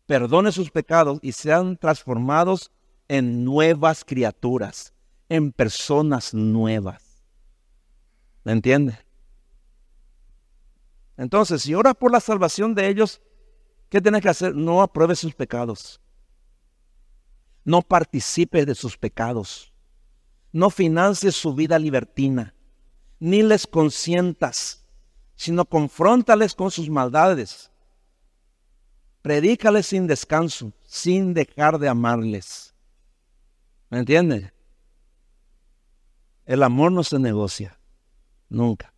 [0.07, 2.71] Perdone sus pecados y sean transformados
[3.09, 4.93] en nuevas criaturas,
[5.29, 7.25] en personas nuevas.
[8.45, 8.99] ¿Me entiende?
[11.17, 13.23] Entonces, si oras por la salvación de ellos,
[13.89, 14.55] ¿qué tienes que hacer?
[14.55, 16.01] No apruebes sus pecados.
[17.65, 19.73] No participes de sus pecados
[20.57, 22.55] no financies su vida libertina,
[23.21, 24.87] ni les consientas,
[25.35, 27.71] sino confróntales con sus maldades.
[29.21, 32.75] Predícales sin descanso, sin dejar de amarles.
[33.91, 34.51] ¿Me entiendes?
[36.47, 37.79] El amor no se negocia,
[38.49, 38.95] nunca.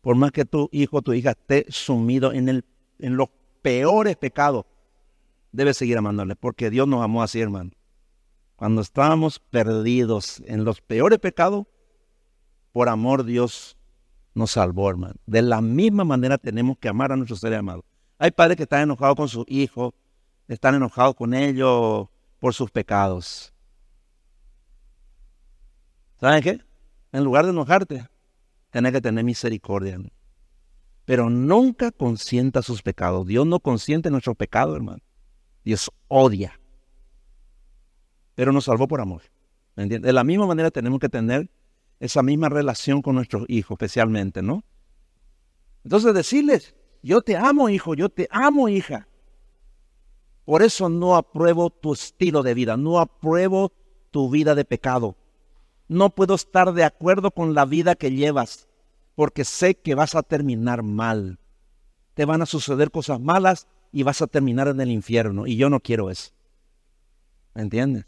[0.00, 2.62] Por más que tu hijo o tu hija esté sumido en,
[2.98, 3.28] los
[3.62, 4.64] peores pecados,
[5.50, 7.72] debes seguir amándole, porque Dios nos amó así, hermano.
[8.58, 11.64] Cuando estábamos perdidos en los peores pecados,
[12.72, 13.76] por amor Dios
[14.34, 15.14] nos salvó, hermano.
[15.26, 17.84] De la misma manera tenemos que amar a nuestros seres amados.
[18.18, 19.94] Hay padres que están enojados con sus hijos,
[20.48, 22.08] están enojados con ellos
[22.40, 23.54] por sus pecados.
[26.18, 26.60] ¿Saben qué?
[27.12, 28.08] En lugar de enojarte,
[28.70, 30.00] tenés que tener misericordia.
[31.04, 33.24] Pero nunca consienta sus pecados.
[33.24, 34.98] Dios no consiente nuestros pecados, hermano.
[35.62, 36.58] Dios odia
[38.38, 39.22] pero nos salvó por amor.
[39.74, 41.50] De la misma manera tenemos que tener
[41.98, 44.62] esa misma relación con nuestros hijos, especialmente, ¿no?
[45.82, 49.08] Entonces decirles, yo te amo, hijo, yo te amo, hija.
[50.44, 53.72] Por eso no apruebo tu estilo de vida, no apruebo
[54.12, 55.16] tu vida de pecado.
[55.88, 58.68] No puedo estar de acuerdo con la vida que llevas,
[59.16, 61.40] porque sé que vas a terminar mal.
[62.14, 65.68] Te van a suceder cosas malas y vas a terminar en el infierno, y yo
[65.70, 66.30] no quiero eso.
[67.54, 68.06] ¿Me entiendes?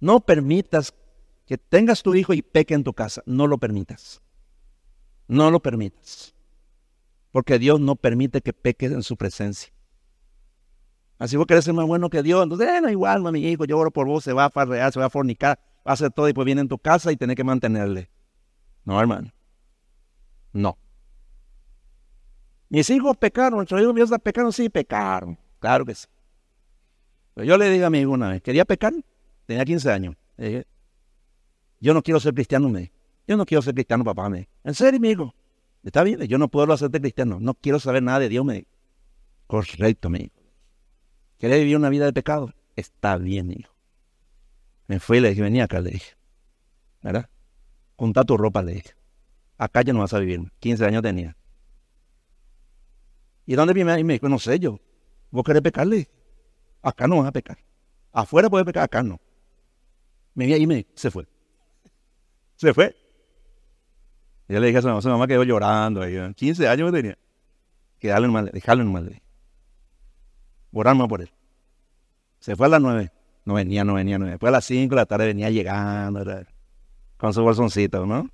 [0.00, 0.94] No permitas
[1.46, 4.22] que tengas tu hijo y peque en tu casa, no lo permitas.
[5.28, 6.34] No lo permitas.
[7.30, 9.72] Porque Dios no permite que peques en su presencia.
[11.18, 12.42] Así vos querés ser más bueno que Dios.
[12.42, 14.98] Entonces, eh, no, igual, mi hijo, yo oro por vos, se va a farrear, se
[14.98, 17.36] va a fornicar, va a hacer todo y pues viene en tu casa y tenés
[17.36, 18.10] que mantenerle.
[18.84, 19.30] No, hermano.
[20.52, 20.78] No.
[22.70, 25.38] Mis hijos pecaron, nuestros hijos míos pecaron, sí, pecaron.
[25.58, 26.06] Claro que sí.
[27.34, 28.94] Pero yo le dije a mi hijo una vez, ¿quería pecar?
[29.50, 30.14] Tenía 15 años.
[31.80, 32.92] yo no quiero ser cristiano, me
[33.26, 35.34] Yo no quiero ser cristiano, papá, me En serio, mi hijo.
[35.82, 37.38] Está bien, yo no puedo hacerte cristiano.
[37.40, 38.68] No quiero saber nada de Dios, me
[39.48, 40.40] Correcto, me dijo.
[41.36, 42.54] ¿Querés vivir una vida de pecado?
[42.76, 43.74] Está bien, hijo.
[44.86, 46.12] Me fui y le dije, venía acá, le dije.
[47.02, 47.28] ¿Verdad?
[47.96, 48.94] Junta tu ropa, le dije.
[49.58, 50.48] Acá ya no vas a vivir.
[50.60, 51.36] 15 años tenía.
[53.46, 53.98] ¿Y dónde viene?
[53.98, 54.78] Y me dijo, no sé yo.
[55.32, 56.08] ¿Vos querés pecarle?
[56.82, 57.58] Acá no vas a pecar.
[58.12, 59.20] Afuera puedes pecar, acá no.
[60.40, 61.28] Me vi y me se fue.
[62.56, 62.96] Se fue.
[64.48, 66.00] Yo le dije a su mamá, su mamá quedó llorando.
[66.00, 67.18] Ahí, 15 años tenía.
[67.98, 69.22] Quedarle mal, dejarlo en mal.
[70.72, 71.30] Oramos por él.
[72.38, 73.12] Se fue a las nueve.
[73.44, 74.32] No venía, no venía, no venía.
[74.32, 76.24] Después a las cinco de la tarde venía llegando
[77.18, 78.30] con su bolsoncito, ¿no?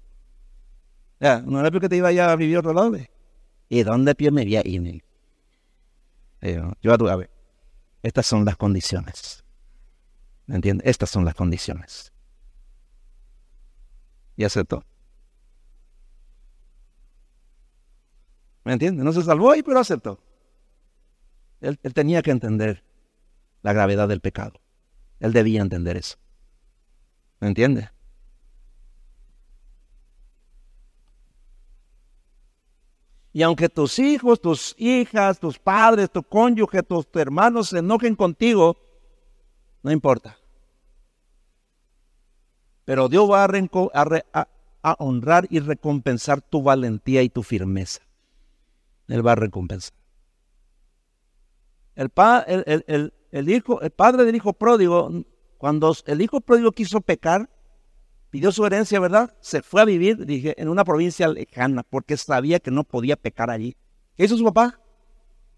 [1.18, 2.96] Ya, no era porque te iba ya a vivir a otro lado.
[3.68, 5.02] ¿Y dónde pie me vi ahí?
[6.40, 7.30] Yo, yo a tu, a ver,
[8.04, 9.42] estas son las condiciones.
[10.46, 10.86] ¿Me entiendes?
[10.86, 12.12] Estas son las condiciones.
[14.36, 14.84] Y aceptó.
[18.64, 19.04] ¿Me entiendes?
[19.04, 20.20] No se salvó ahí, pero aceptó.
[21.60, 22.84] Él, tenía que entender
[23.62, 24.60] la gravedad del pecado.
[25.20, 26.16] Él debía entender eso.
[27.40, 27.90] ¿Me entiende?
[33.32, 38.76] Y aunque tus hijos, tus hijas, tus padres, tu cónyuge, tus hermanos se enojen contigo,
[39.86, 40.36] no importa.
[42.84, 48.00] Pero Dios va a, honrar y recompensar tu valentía y tu firmeza.
[49.06, 49.96] Él va a recompensar.
[51.94, 55.08] El, el, hijo, el padre del hijo pródigo,
[55.56, 57.48] cuando el hijo pródigo quiso pecar,
[58.30, 59.36] pidió su herencia, ¿verdad?
[59.40, 63.50] Se fue a vivir, dije, en una provincia lejana, porque sabía que no podía pecar
[63.50, 63.76] allí.
[64.16, 64.80] ¿Qué hizo su papá?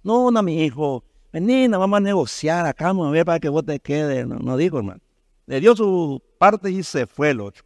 [0.02, 1.02] No, no, mi hijo,
[1.32, 4.26] vení, vamos a negociar acá, vamos a ver para que vos te quedes.
[4.26, 5.00] No, dijo, hermano.
[5.46, 7.64] Le dio su parte y se fue el otro.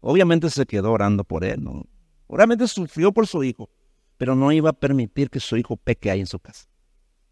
[0.00, 1.86] Obviamente se quedó orando por él, ¿no?
[2.26, 3.68] Obviamente sufrió por su hijo,
[4.16, 6.66] pero no iba a permitir que su hijo peque ahí en su casa.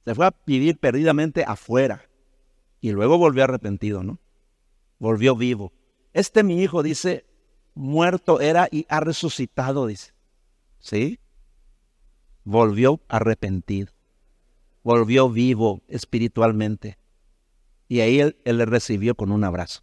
[0.05, 2.03] Se fue a vivir perdidamente afuera.
[2.81, 4.19] Y luego volvió arrepentido, ¿no?
[4.99, 5.73] Volvió vivo.
[6.13, 7.25] Este mi hijo dice,
[7.75, 10.13] muerto era y ha resucitado, dice.
[10.79, 11.19] ¿Sí?
[12.45, 13.93] Volvió arrepentido.
[14.83, 16.99] Volvió vivo espiritualmente.
[17.89, 19.83] Y ahí él, él le recibió con un abrazo.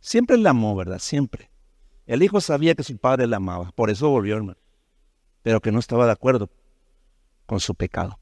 [0.00, 0.98] Siempre le amó, ¿verdad?
[0.98, 1.50] Siempre.
[2.06, 4.58] El hijo sabía que su padre le amaba, por eso volvió, hermano.
[5.42, 6.50] Pero que no estaba de acuerdo
[7.46, 8.18] con su pecado.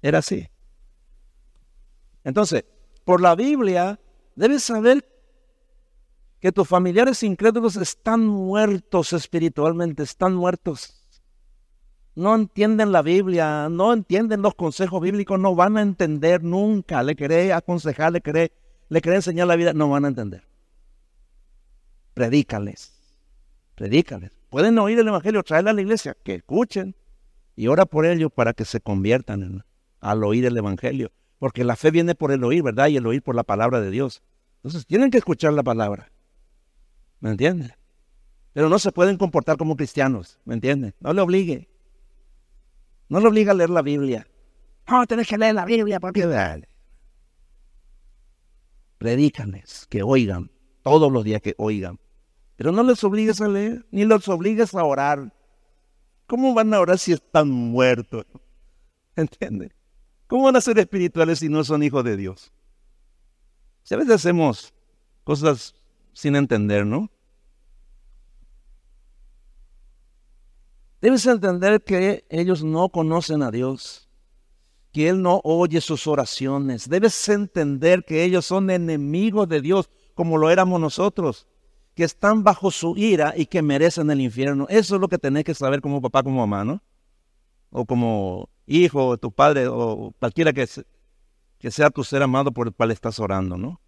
[0.00, 0.48] Era así.
[2.24, 2.64] Entonces,
[3.04, 4.00] por la Biblia,
[4.34, 5.06] debes saber
[6.40, 10.97] que tus familiares incrédulos están muertos espiritualmente, están muertos.
[12.18, 17.00] No entienden la Biblia, no entienden los consejos bíblicos, no van a entender nunca.
[17.04, 18.50] Le querés aconsejar, le querés,
[18.88, 20.42] le querés enseñar la vida, no van a entender.
[22.14, 22.92] Predícales,
[23.76, 24.32] predícales.
[24.50, 26.96] Pueden oír el Evangelio, traerle a la iglesia, que escuchen,
[27.54, 29.64] y ora por ellos para que se conviertan
[30.00, 31.12] al oír el Evangelio.
[31.38, 32.88] Porque la fe viene por el oír, ¿verdad?
[32.88, 34.24] Y el oír por la palabra de Dios.
[34.56, 36.10] Entonces tienen que escuchar la palabra.
[37.20, 37.70] ¿Me entienden?
[38.54, 40.96] Pero no se pueden comportar como cristianos, ¿me entienden?
[40.98, 41.68] No le obligue.
[43.08, 44.26] No le obliga a leer la Biblia.
[44.88, 46.26] No, tenés que leer la Biblia porque...
[46.26, 46.68] Dale.
[48.98, 50.50] Predícanles, que oigan,
[50.82, 51.98] todos los días que oigan.
[52.56, 55.32] Pero no les obligues a leer, ni los obligues a orar.
[56.26, 58.26] ¿Cómo van a orar si están muertos?
[59.14, 59.72] ¿Entienden?
[60.26, 62.52] ¿Cómo van a ser espirituales si no son hijos de Dios?
[63.82, 64.74] Si a veces hacemos
[65.24, 65.74] cosas
[66.12, 67.10] sin entender, ¿no?
[71.00, 74.08] Debes entender que ellos no conocen a Dios,
[74.92, 76.88] que Él no oye sus oraciones.
[76.88, 81.46] Debes entender que ellos son enemigos de Dios, como lo éramos nosotros
[81.98, 84.66] que están bajo su ira y que merecen el infierno.
[84.68, 86.80] Eso es lo que tenés que saber como papá, como mamá, ¿no?
[87.72, 90.64] O como hijo, tu padre o cualquiera que,
[91.58, 93.80] que sea tu ser amado por el cual estás orando, ¿no?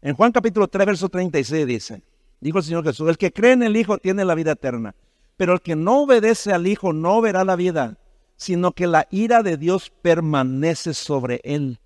[0.00, 2.02] En Juan capítulo 3, verso 36 dice,
[2.40, 4.94] dijo el Señor Jesús, el que cree en el Hijo tiene la vida eterna,
[5.36, 7.98] pero el que no obedece al Hijo no verá la vida,
[8.36, 11.78] sino que la ira de Dios permanece sobre él.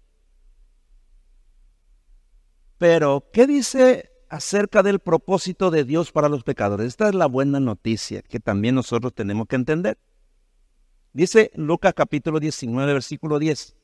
[2.79, 6.89] Pero, ¿qué dice acerca del propósito de Dios para los pecadores?
[6.89, 9.99] Esta es la buena noticia que también nosotros tenemos que entender.
[11.13, 13.75] Dice Lucas capítulo 19, versículo 10.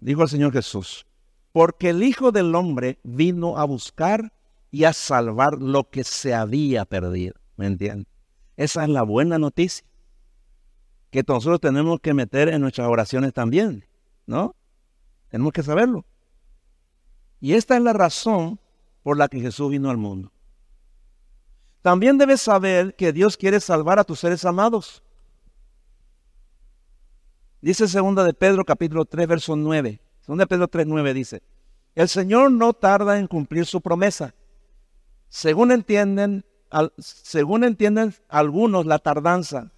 [0.00, 1.06] Dijo el Señor Jesús,
[1.52, 4.32] porque el Hijo del Hombre vino a buscar
[4.70, 7.34] y a salvar lo que se había perdido.
[7.56, 8.09] ¿Me entienden?
[8.56, 9.86] Esa es la buena noticia
[11.10, 13.84] que nosotros tenemos que meter en nuestras oraciones también,
[14.26, 14.54] ¿no?
[15.28, 16.04] Tenemos que saberlo.
[17.40, 18.60] Y esta es la razón
[19.02, 20.32] por la que Jesús vino al mundo.
[21.82, 25.02] También debes saber que Dios quiere salvar a tus seres amados.
[27.62, 30.00] Dice segunda de Pedro capítulo 3 verso 9.
[30.20, 31.42] Segunda de Pedro 3 9 dice,
[31.94, 34.34] el Señor no tarda en cumplir su promesa.
[35.28, 36.44] Según entienden,
[36.98, 39.72] según entienden algunos la tardanza,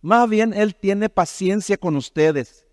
[0.00, 2.66] más bien Él tiene paciencia con ustedes,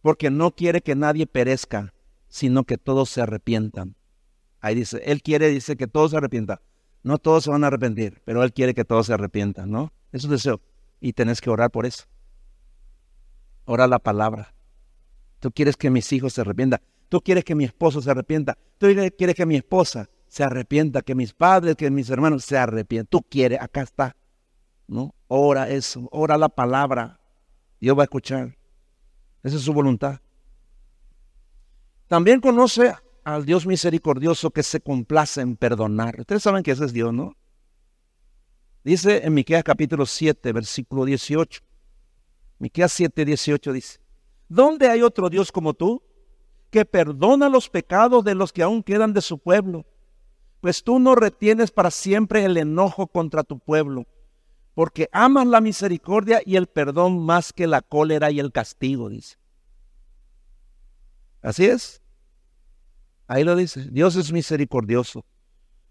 [0.00, 1.94] porque no quiere que nadie perezca,
[2.28, 3.94] sino que todos se arrepientan.
[4.60, 6.60] Ahí dice, Él quiere, dice que todos se arrepientan.
[7.02, 9.92] No todos se van a arrepentir, pero Él quiere que todos se arrepientan, ¿no?
[10.12, 10.60] Es un deseo.
[11.00, 12.04] Y tenés que orar por eso.
[13.64, 14.54] Ora la palabra.
[15.40, 16.80] Tú quieres que mis hijos se arrepientan.
[17.08, 18.56] Tú quieres que mi esposo se arrepienta.
[18.78, 18.86] Tú
[19.18, 23.10] quieres que mi esposa se arrepienta, que mis padres, que mis hermanos se arrepientan.
[23.10, 24.16] Tú quieres, acá está.
[24.86, 25.14] ¿No?
[25.28, 27.20] Ora eso, ora la palabra.
[27.78, 28.56] Dios va a escuchar.
[29.42, 30.20] Esa es su voluntad.
[32.08, 36.18] También conoce al Dios misericordioso que se complace en perdonar.
[36.18, 37.36] Ustedes saben que ese es Dios, ¿no?
[38.84, 41.60] Dice en Miqueas capítulo 7, versículo 18.
[42.58, 44.00] Miqueas 7, 18 dice,
[44.48, 46.02] ¿dónde hay otro Dios como tú
[46.70, 49.84] que perdona los pecados de los que aún quedan de su pueblo?
[50.62, 54.06] Pues tú no retienes para siempre el enojo contra tu pueblo,
[54.74, 59.38] porque amas la misericordia y el perdón más que la cólera y el castigo, dice.
[61.42, 62.00] Así es.
[63.26, 65.24] Ahí lo dice, Dios es misericordioso.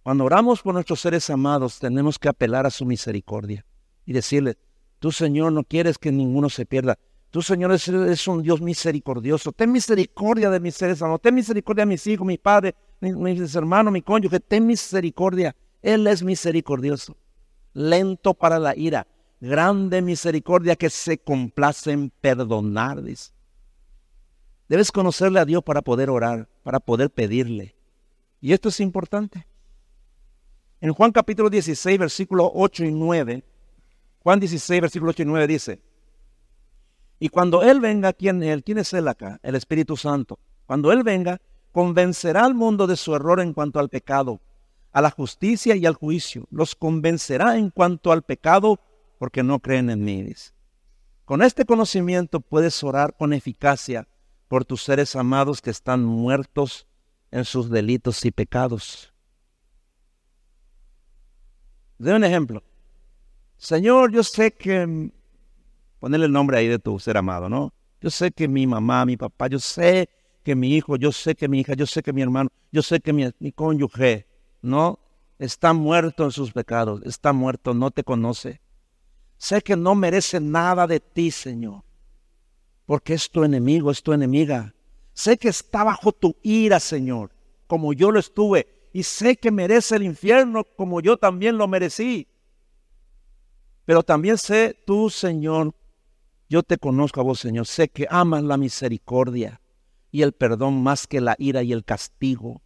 [0.04, 3.66] Cuando oramos por nuestros seres amados, tenemos que apelar a su misericordia
[4.06, 4.58] y decirle,
[5.00, 6.98] tú Señor no quieres que ninguno se pierda.
[7.30, 9.52] Tú Señor eres, un Dios misericordioso.
[9.52, 11.22] Ten misericordia de mis seres amados.
[11.22, 14.40] Ten misericordia de mis hijos, mi padre, mis hermanos, mi cónyuge.
[14.40, 15.56] Ten misericordia.
[15.82, 17.18] Él es misericordioso.
[17.74, 19.08] Lento para la ira.
[19.40, 23.32] Grande misericordia que se complace en perdonar, dice.
[24.70, 27.76] Debes conocerle a Dios para poder orar, para poder pedirle.
[28.40, 29.46] Y esto es importante.
[30.80, 33.44] En Juan capítulo 16, versículos 8 y 9,
[34.24, 35.82] Juan 16, versículo 8 y 9 dice,
[37.20, 38.64] y cuando Él venga, ¿quién, él?
[38.64, 39.40] ¿quién es Él acá?
[39.44, 40.40] El Espíritu Santo.
[40.66, 41.40] Cuando Él venga,
[41.72, 44.42] convencerá al mundo de su error en cuanto al pecado,
[44.92, 46.48] a la justicia y al juicio.
[46.52, 48.80] Los convencerá en cuanto al pecado
[49.18, 50.34] porque no creen en mí.
[51.26, 54.08] Con este conocimiento puedes orar con eficacia
[54.48, 56.88] por tus seres amados que están muertos
[57.32, 59.14] en sus delitos y pecados.
[61.98, 62.64] De un ejemplo.
[63.58, 65.12] Señor, yo sé que,
[66.00, 67.74] ponerle el nombre ahí de tu ser amado, ¿no?
[68.02, 70.10] Yo sé que mi mamá, mi papá, yo sé
[70.44, 73.00] que mi hijo, yo sé que mi hija, yo sé que mi hermano, yo sé
[73.00, 74.28] que mi, cónyuge,
[74.62, 75.00] ¿no?
[75.40, 78.62] Está muerto en sus pecados, está muerto, no te conoce.
[79.38, 81.84] Sé que no merece nada de ti, Señor
[82.92, 84.76] porque es tu enemigo, es tu enemiga.
[85.14, 87.32] Sé que está bajo tu ira, Señor,
[87.66, 92.28] como yo lo estuve, y sé que merece el infierno como yo también lo merecí.
[93.86, 95.74] Pero también sé tú, Señor,
[96.50, 99.61] yo te conozco a vos, Señor, sé que amas la misericordia
[100.12, 102.62] y el perdón más que la ira y el castigo.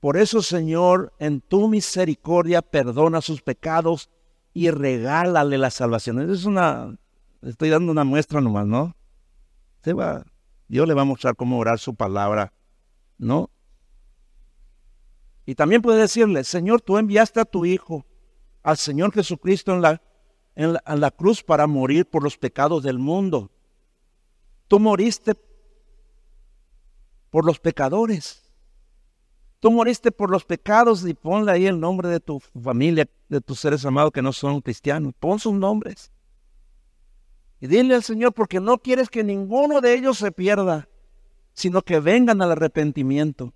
[0.00, 4.08] Por eso, Señor, en tu misericordia perdona sus pecados
[4.54, 6.30] y regálale la salvación.
[6.30, 6.96] Es una,
[7.42, 8.96] estoy dando una muestra nomás, ¿no?
[9.88, 10.24] va,
[10.68, 12.52] Dios le va a mostrar cómo orar su palabra,
[13.18, 13.50] ¿no?
[15.44, 18.06] Y también puede decirle, Señor, tú enviaste a tu Hijo,
[18.62, 20.02] al Señor Jesucristo en la,
[20.54, 23.50] en la, en la cruz para morir por los pecados del mundo.
[24.68, 25.34] Tú moriste
[27.30, 28.42] por los pecadores.
[29.60, 33.60] Tú moriste por los pecados y ponle ahí el nombre de tu familia, de tus
[33.60, 35.12] seres amados que no son cristianos.
[35.18, 36.10] Pon sus nombres.
[37.60, 40.88] Y dile al Señor, porque no quieres que ninguno de ellos se pierda,
[41.52, 43.52] sino que vengan al arrepentimiento.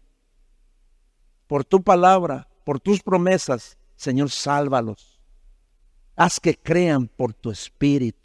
[1.46, 5.20] Por tu palabra, por tus promesas, Señor, sálvalos.
[6.16, 8.18] Haz que crean por tu espíritu.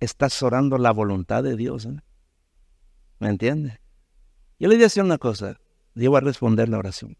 [0.00, 1.86] estás orando la voluntad de Dios.
[1.86, 2.00] ¿eh?
[3.24, 3.80] ¿Me entiendes?
[4.58, 5.58] Yo le decía una cosa,
[5.94, 7.16] Dios va a responder la oración.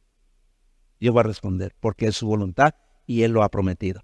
[1.01, 2.75] Dios va a responder porque es su voluntad
[3.07, 4.03] y Él lo ha prometido.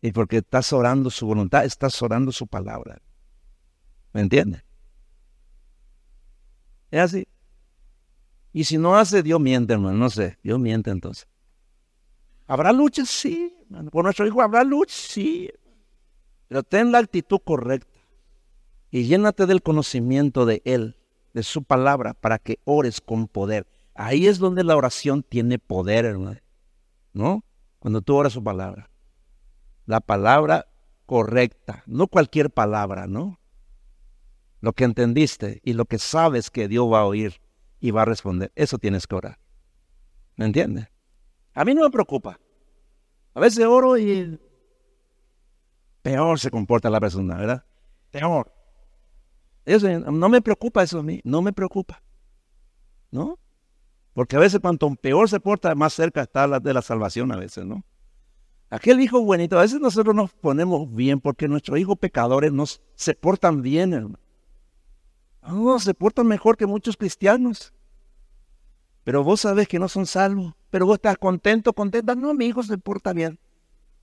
[0.00, 3.02] Y porque estás orando su voluntad, estás orando su palabra.
[4.14, 4.64] ¿Me entiendes?
[6.90, 7.28] Es así.
[8.54, 9.98] Y si no hace, Dios miente, hermano.
[9.98, 11.28] No sé, Dios miente entonces.
[12.46, 13.04] ¿Habrá lucha?
[13.04, 13.54] Sí.
[13.64, 13.90] Hermano.
[13.90, 15.50] Por nuestro hijo habrá lucha, sí.
[16.48, 17.93] Pero ten la actitud correcta.
[18.94, 20.96] Y llénate del conocimiento de Él,
[21.32, 23.66] de su palabra, para que ores con poder.
[23.94, 26.38] Ahí es donde la oración tiene poder, hermano.
[27.12, 27.44] ¿No?
[27.80, 28.88] Cuando tú oras su palabra
[29.86, 30.66] la palabra
[31.06, 33.38] correcta, no cualquier palabra, ¿no?
[34.60, 37.40] Lo que entendiste y lo que sabes que Dios va a oír
[37.80, 39.38] y va a responder, eso tienes que orar.
[40.36, 40.88] ¿Me entiendes?
[41.52, 42.40] A mí no me preocupa.
[43.34, 44.40] A veces oro y
[46.02, 47.64] peor se comporta la persona, ¿verdad?
[48.10, 48.50] Peor.
[49.64, 52.02] Eso, no me preocupa eso a mí, no me preocupa.
[53.10, 53.38] ¿No?
[54.12, 57.36] Porque a veces cuanto peor se porta, más cerca está la de la salvación a
[57.36, 57.84] veces, ¿no?
[58.70, 63.14] Aquel hijo buenito, a veces nosotros nos ponemos bien porque nuestros hijos pecadores nos se
[63.14, 64.18] portan bien, hermano.
[65.46, 67.72] No, se portan mejor que muchos cristianos.
[69.04, 70.54] Pero vos sabes que no son salvos.
[70.70, 72.14] Pero vos estás contento, contenta.
[72.14, 73.38] No, mi hijo se porta bien.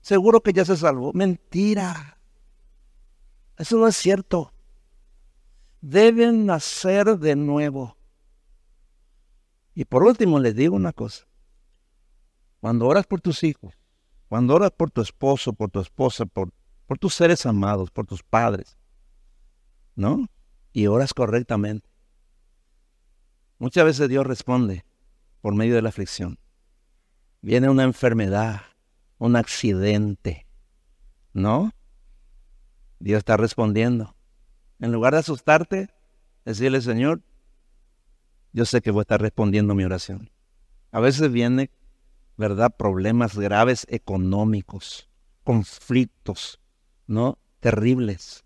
[0.00, 1.12] Seguro que ya se salvó.
[1.12, 2.18] Mentira.
[3.58, 4.51] Eso no es cierto.
[5.82, 7.96] Deben nacer de nuevo.
[9.74, 11.26] Y por último les digo una cosa.
[12.60, 13.74] Cuando oras por tus hijos,
[14.28, 16.52] cuando oras por tu esposo, por tu esposa, por,
[17.00, 18.78] tus seres amados, por tus padres,
[19.96, 20.28] ¿no?
[20.72, 21.88] Y oras correctamente.
[23.58, 24.84] Muchas veces Dios responde
[25.40, 26.38] por medio de la aflicción.
[27.40, 28.60] Viene una enfermedad,
[29.18, 30.46] un accidente,
[31.32, 31.72] ¿no?
[33.00, 34.14] Dios está respondiendo.
[34.82, 35.88] En lugar de asustarte,
[36.44, 37.22] decirle, Señor,
[38.52, 40.30] yo sé que voy a estar respondiendo mi oración.
[40.90, 41.70] A veces viene
[42.36, 42.74] ¿verdad?
[42.76, 45.08] Problemas graves económicos,
[45.44, 46.60] conflictos,
[47.06, 47.38] ¿no?
[47.60, 48.44] Terribles.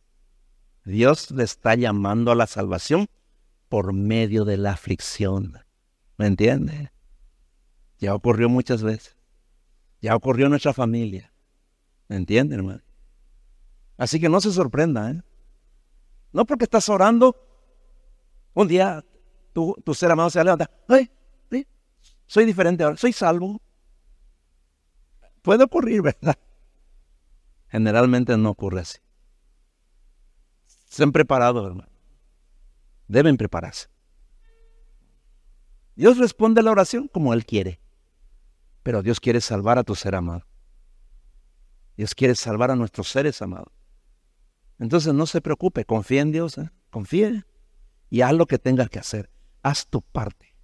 [0.84, 3.06] Dios le está llamando a la salvación
[3.68, 5.58] por medio de la aflicción.
[6.18, 6.92] ¿Me entiende?
[7.98, 9.16] Ya ocurrió muchas veces.
[10.00, 11.32] Ya ocurrió en nuestra familia.
[12.08, 12.82] ¿Me entiende, hermano?
[13.96, 15.22] Así que no se sorprenda, ¿eh?
[16.36, 17.34] No porque estás orando,
[18.52, 19.02] un día
[19.54, 20.70] tu, tu ser amado se levanta.
[20.86, 21.10] ¡Ay!
[22.26, 23.62] Soy diferente ahora, soy salvo.
[25.40, 26.36] Puede ocurrir, ¿verdad?
[27.68, 28.98] Generalmente no ocurre así.
[30.90, 31.90] Estén preparados, hermano.
[33.08, 33.88] Deben prepararse.
[35.94, 37.80] Dios responde a la oración como Él quiere.
[38.82, 40.44] Pero Dios quiere salvar a tu ser amado.
[41.96, 43.75] Dios quiere salvar a nuestros seres amados.
[44.78, 46.70] Entonces no se preocupe, confíe en Dios, ¿eh?
[46.90, 47.44] confíe
[48.10, 49.30] y haz lo que tengas que hacer.
[49.62, 50.54] Haz tu parte.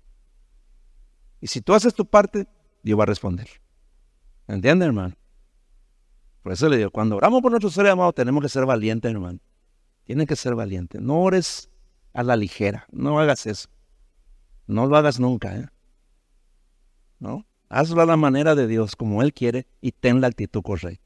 [1.41, 2.47] Y si tú haces tu parte,
[2.83, 3.49] Dios va a responder.
[4.47, 5.17] ¿Entiendes, hermano?
[6.43, 9.39] Por eso le digo, cuando oramos por nuestros seres amados, tenemos que ser valientes, hermano.
[10.05, 11.01] Tienes que ser valiente.
[11.01, 11.71] No ores
[12.13, 12.87] a la ligera.
[12.91, 13.69] No hagas eso.
[14.67, 15.69] No lo hagas nunca, ¿eh?
[17.19, 17.47] ¿No?
[17.69, 21.03] Hazlo a la manera de Dios, como Él quiere, y ten la actitud correcta.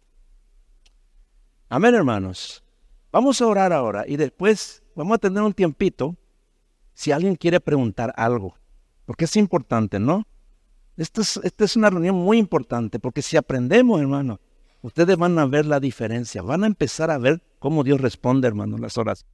[1.69, 2.65] Amén, hermanos.
[3.17, 6.17] Vamos a orar ahora y después vamos a tener un tiempito
[6.93, 8.57] si alguien quiere preguntar algo.
[9.07, 10.27] Porque es importante, ¿no?
[10.99, 14.39] Esta es, una reunión muy importante porque si aprendemos, hermano,
[14.83, 18.77] ustedes van a ver la diferencia, van a empezar a ver cómo Dios responde, hermano,
[18.77, 19.25] las horas.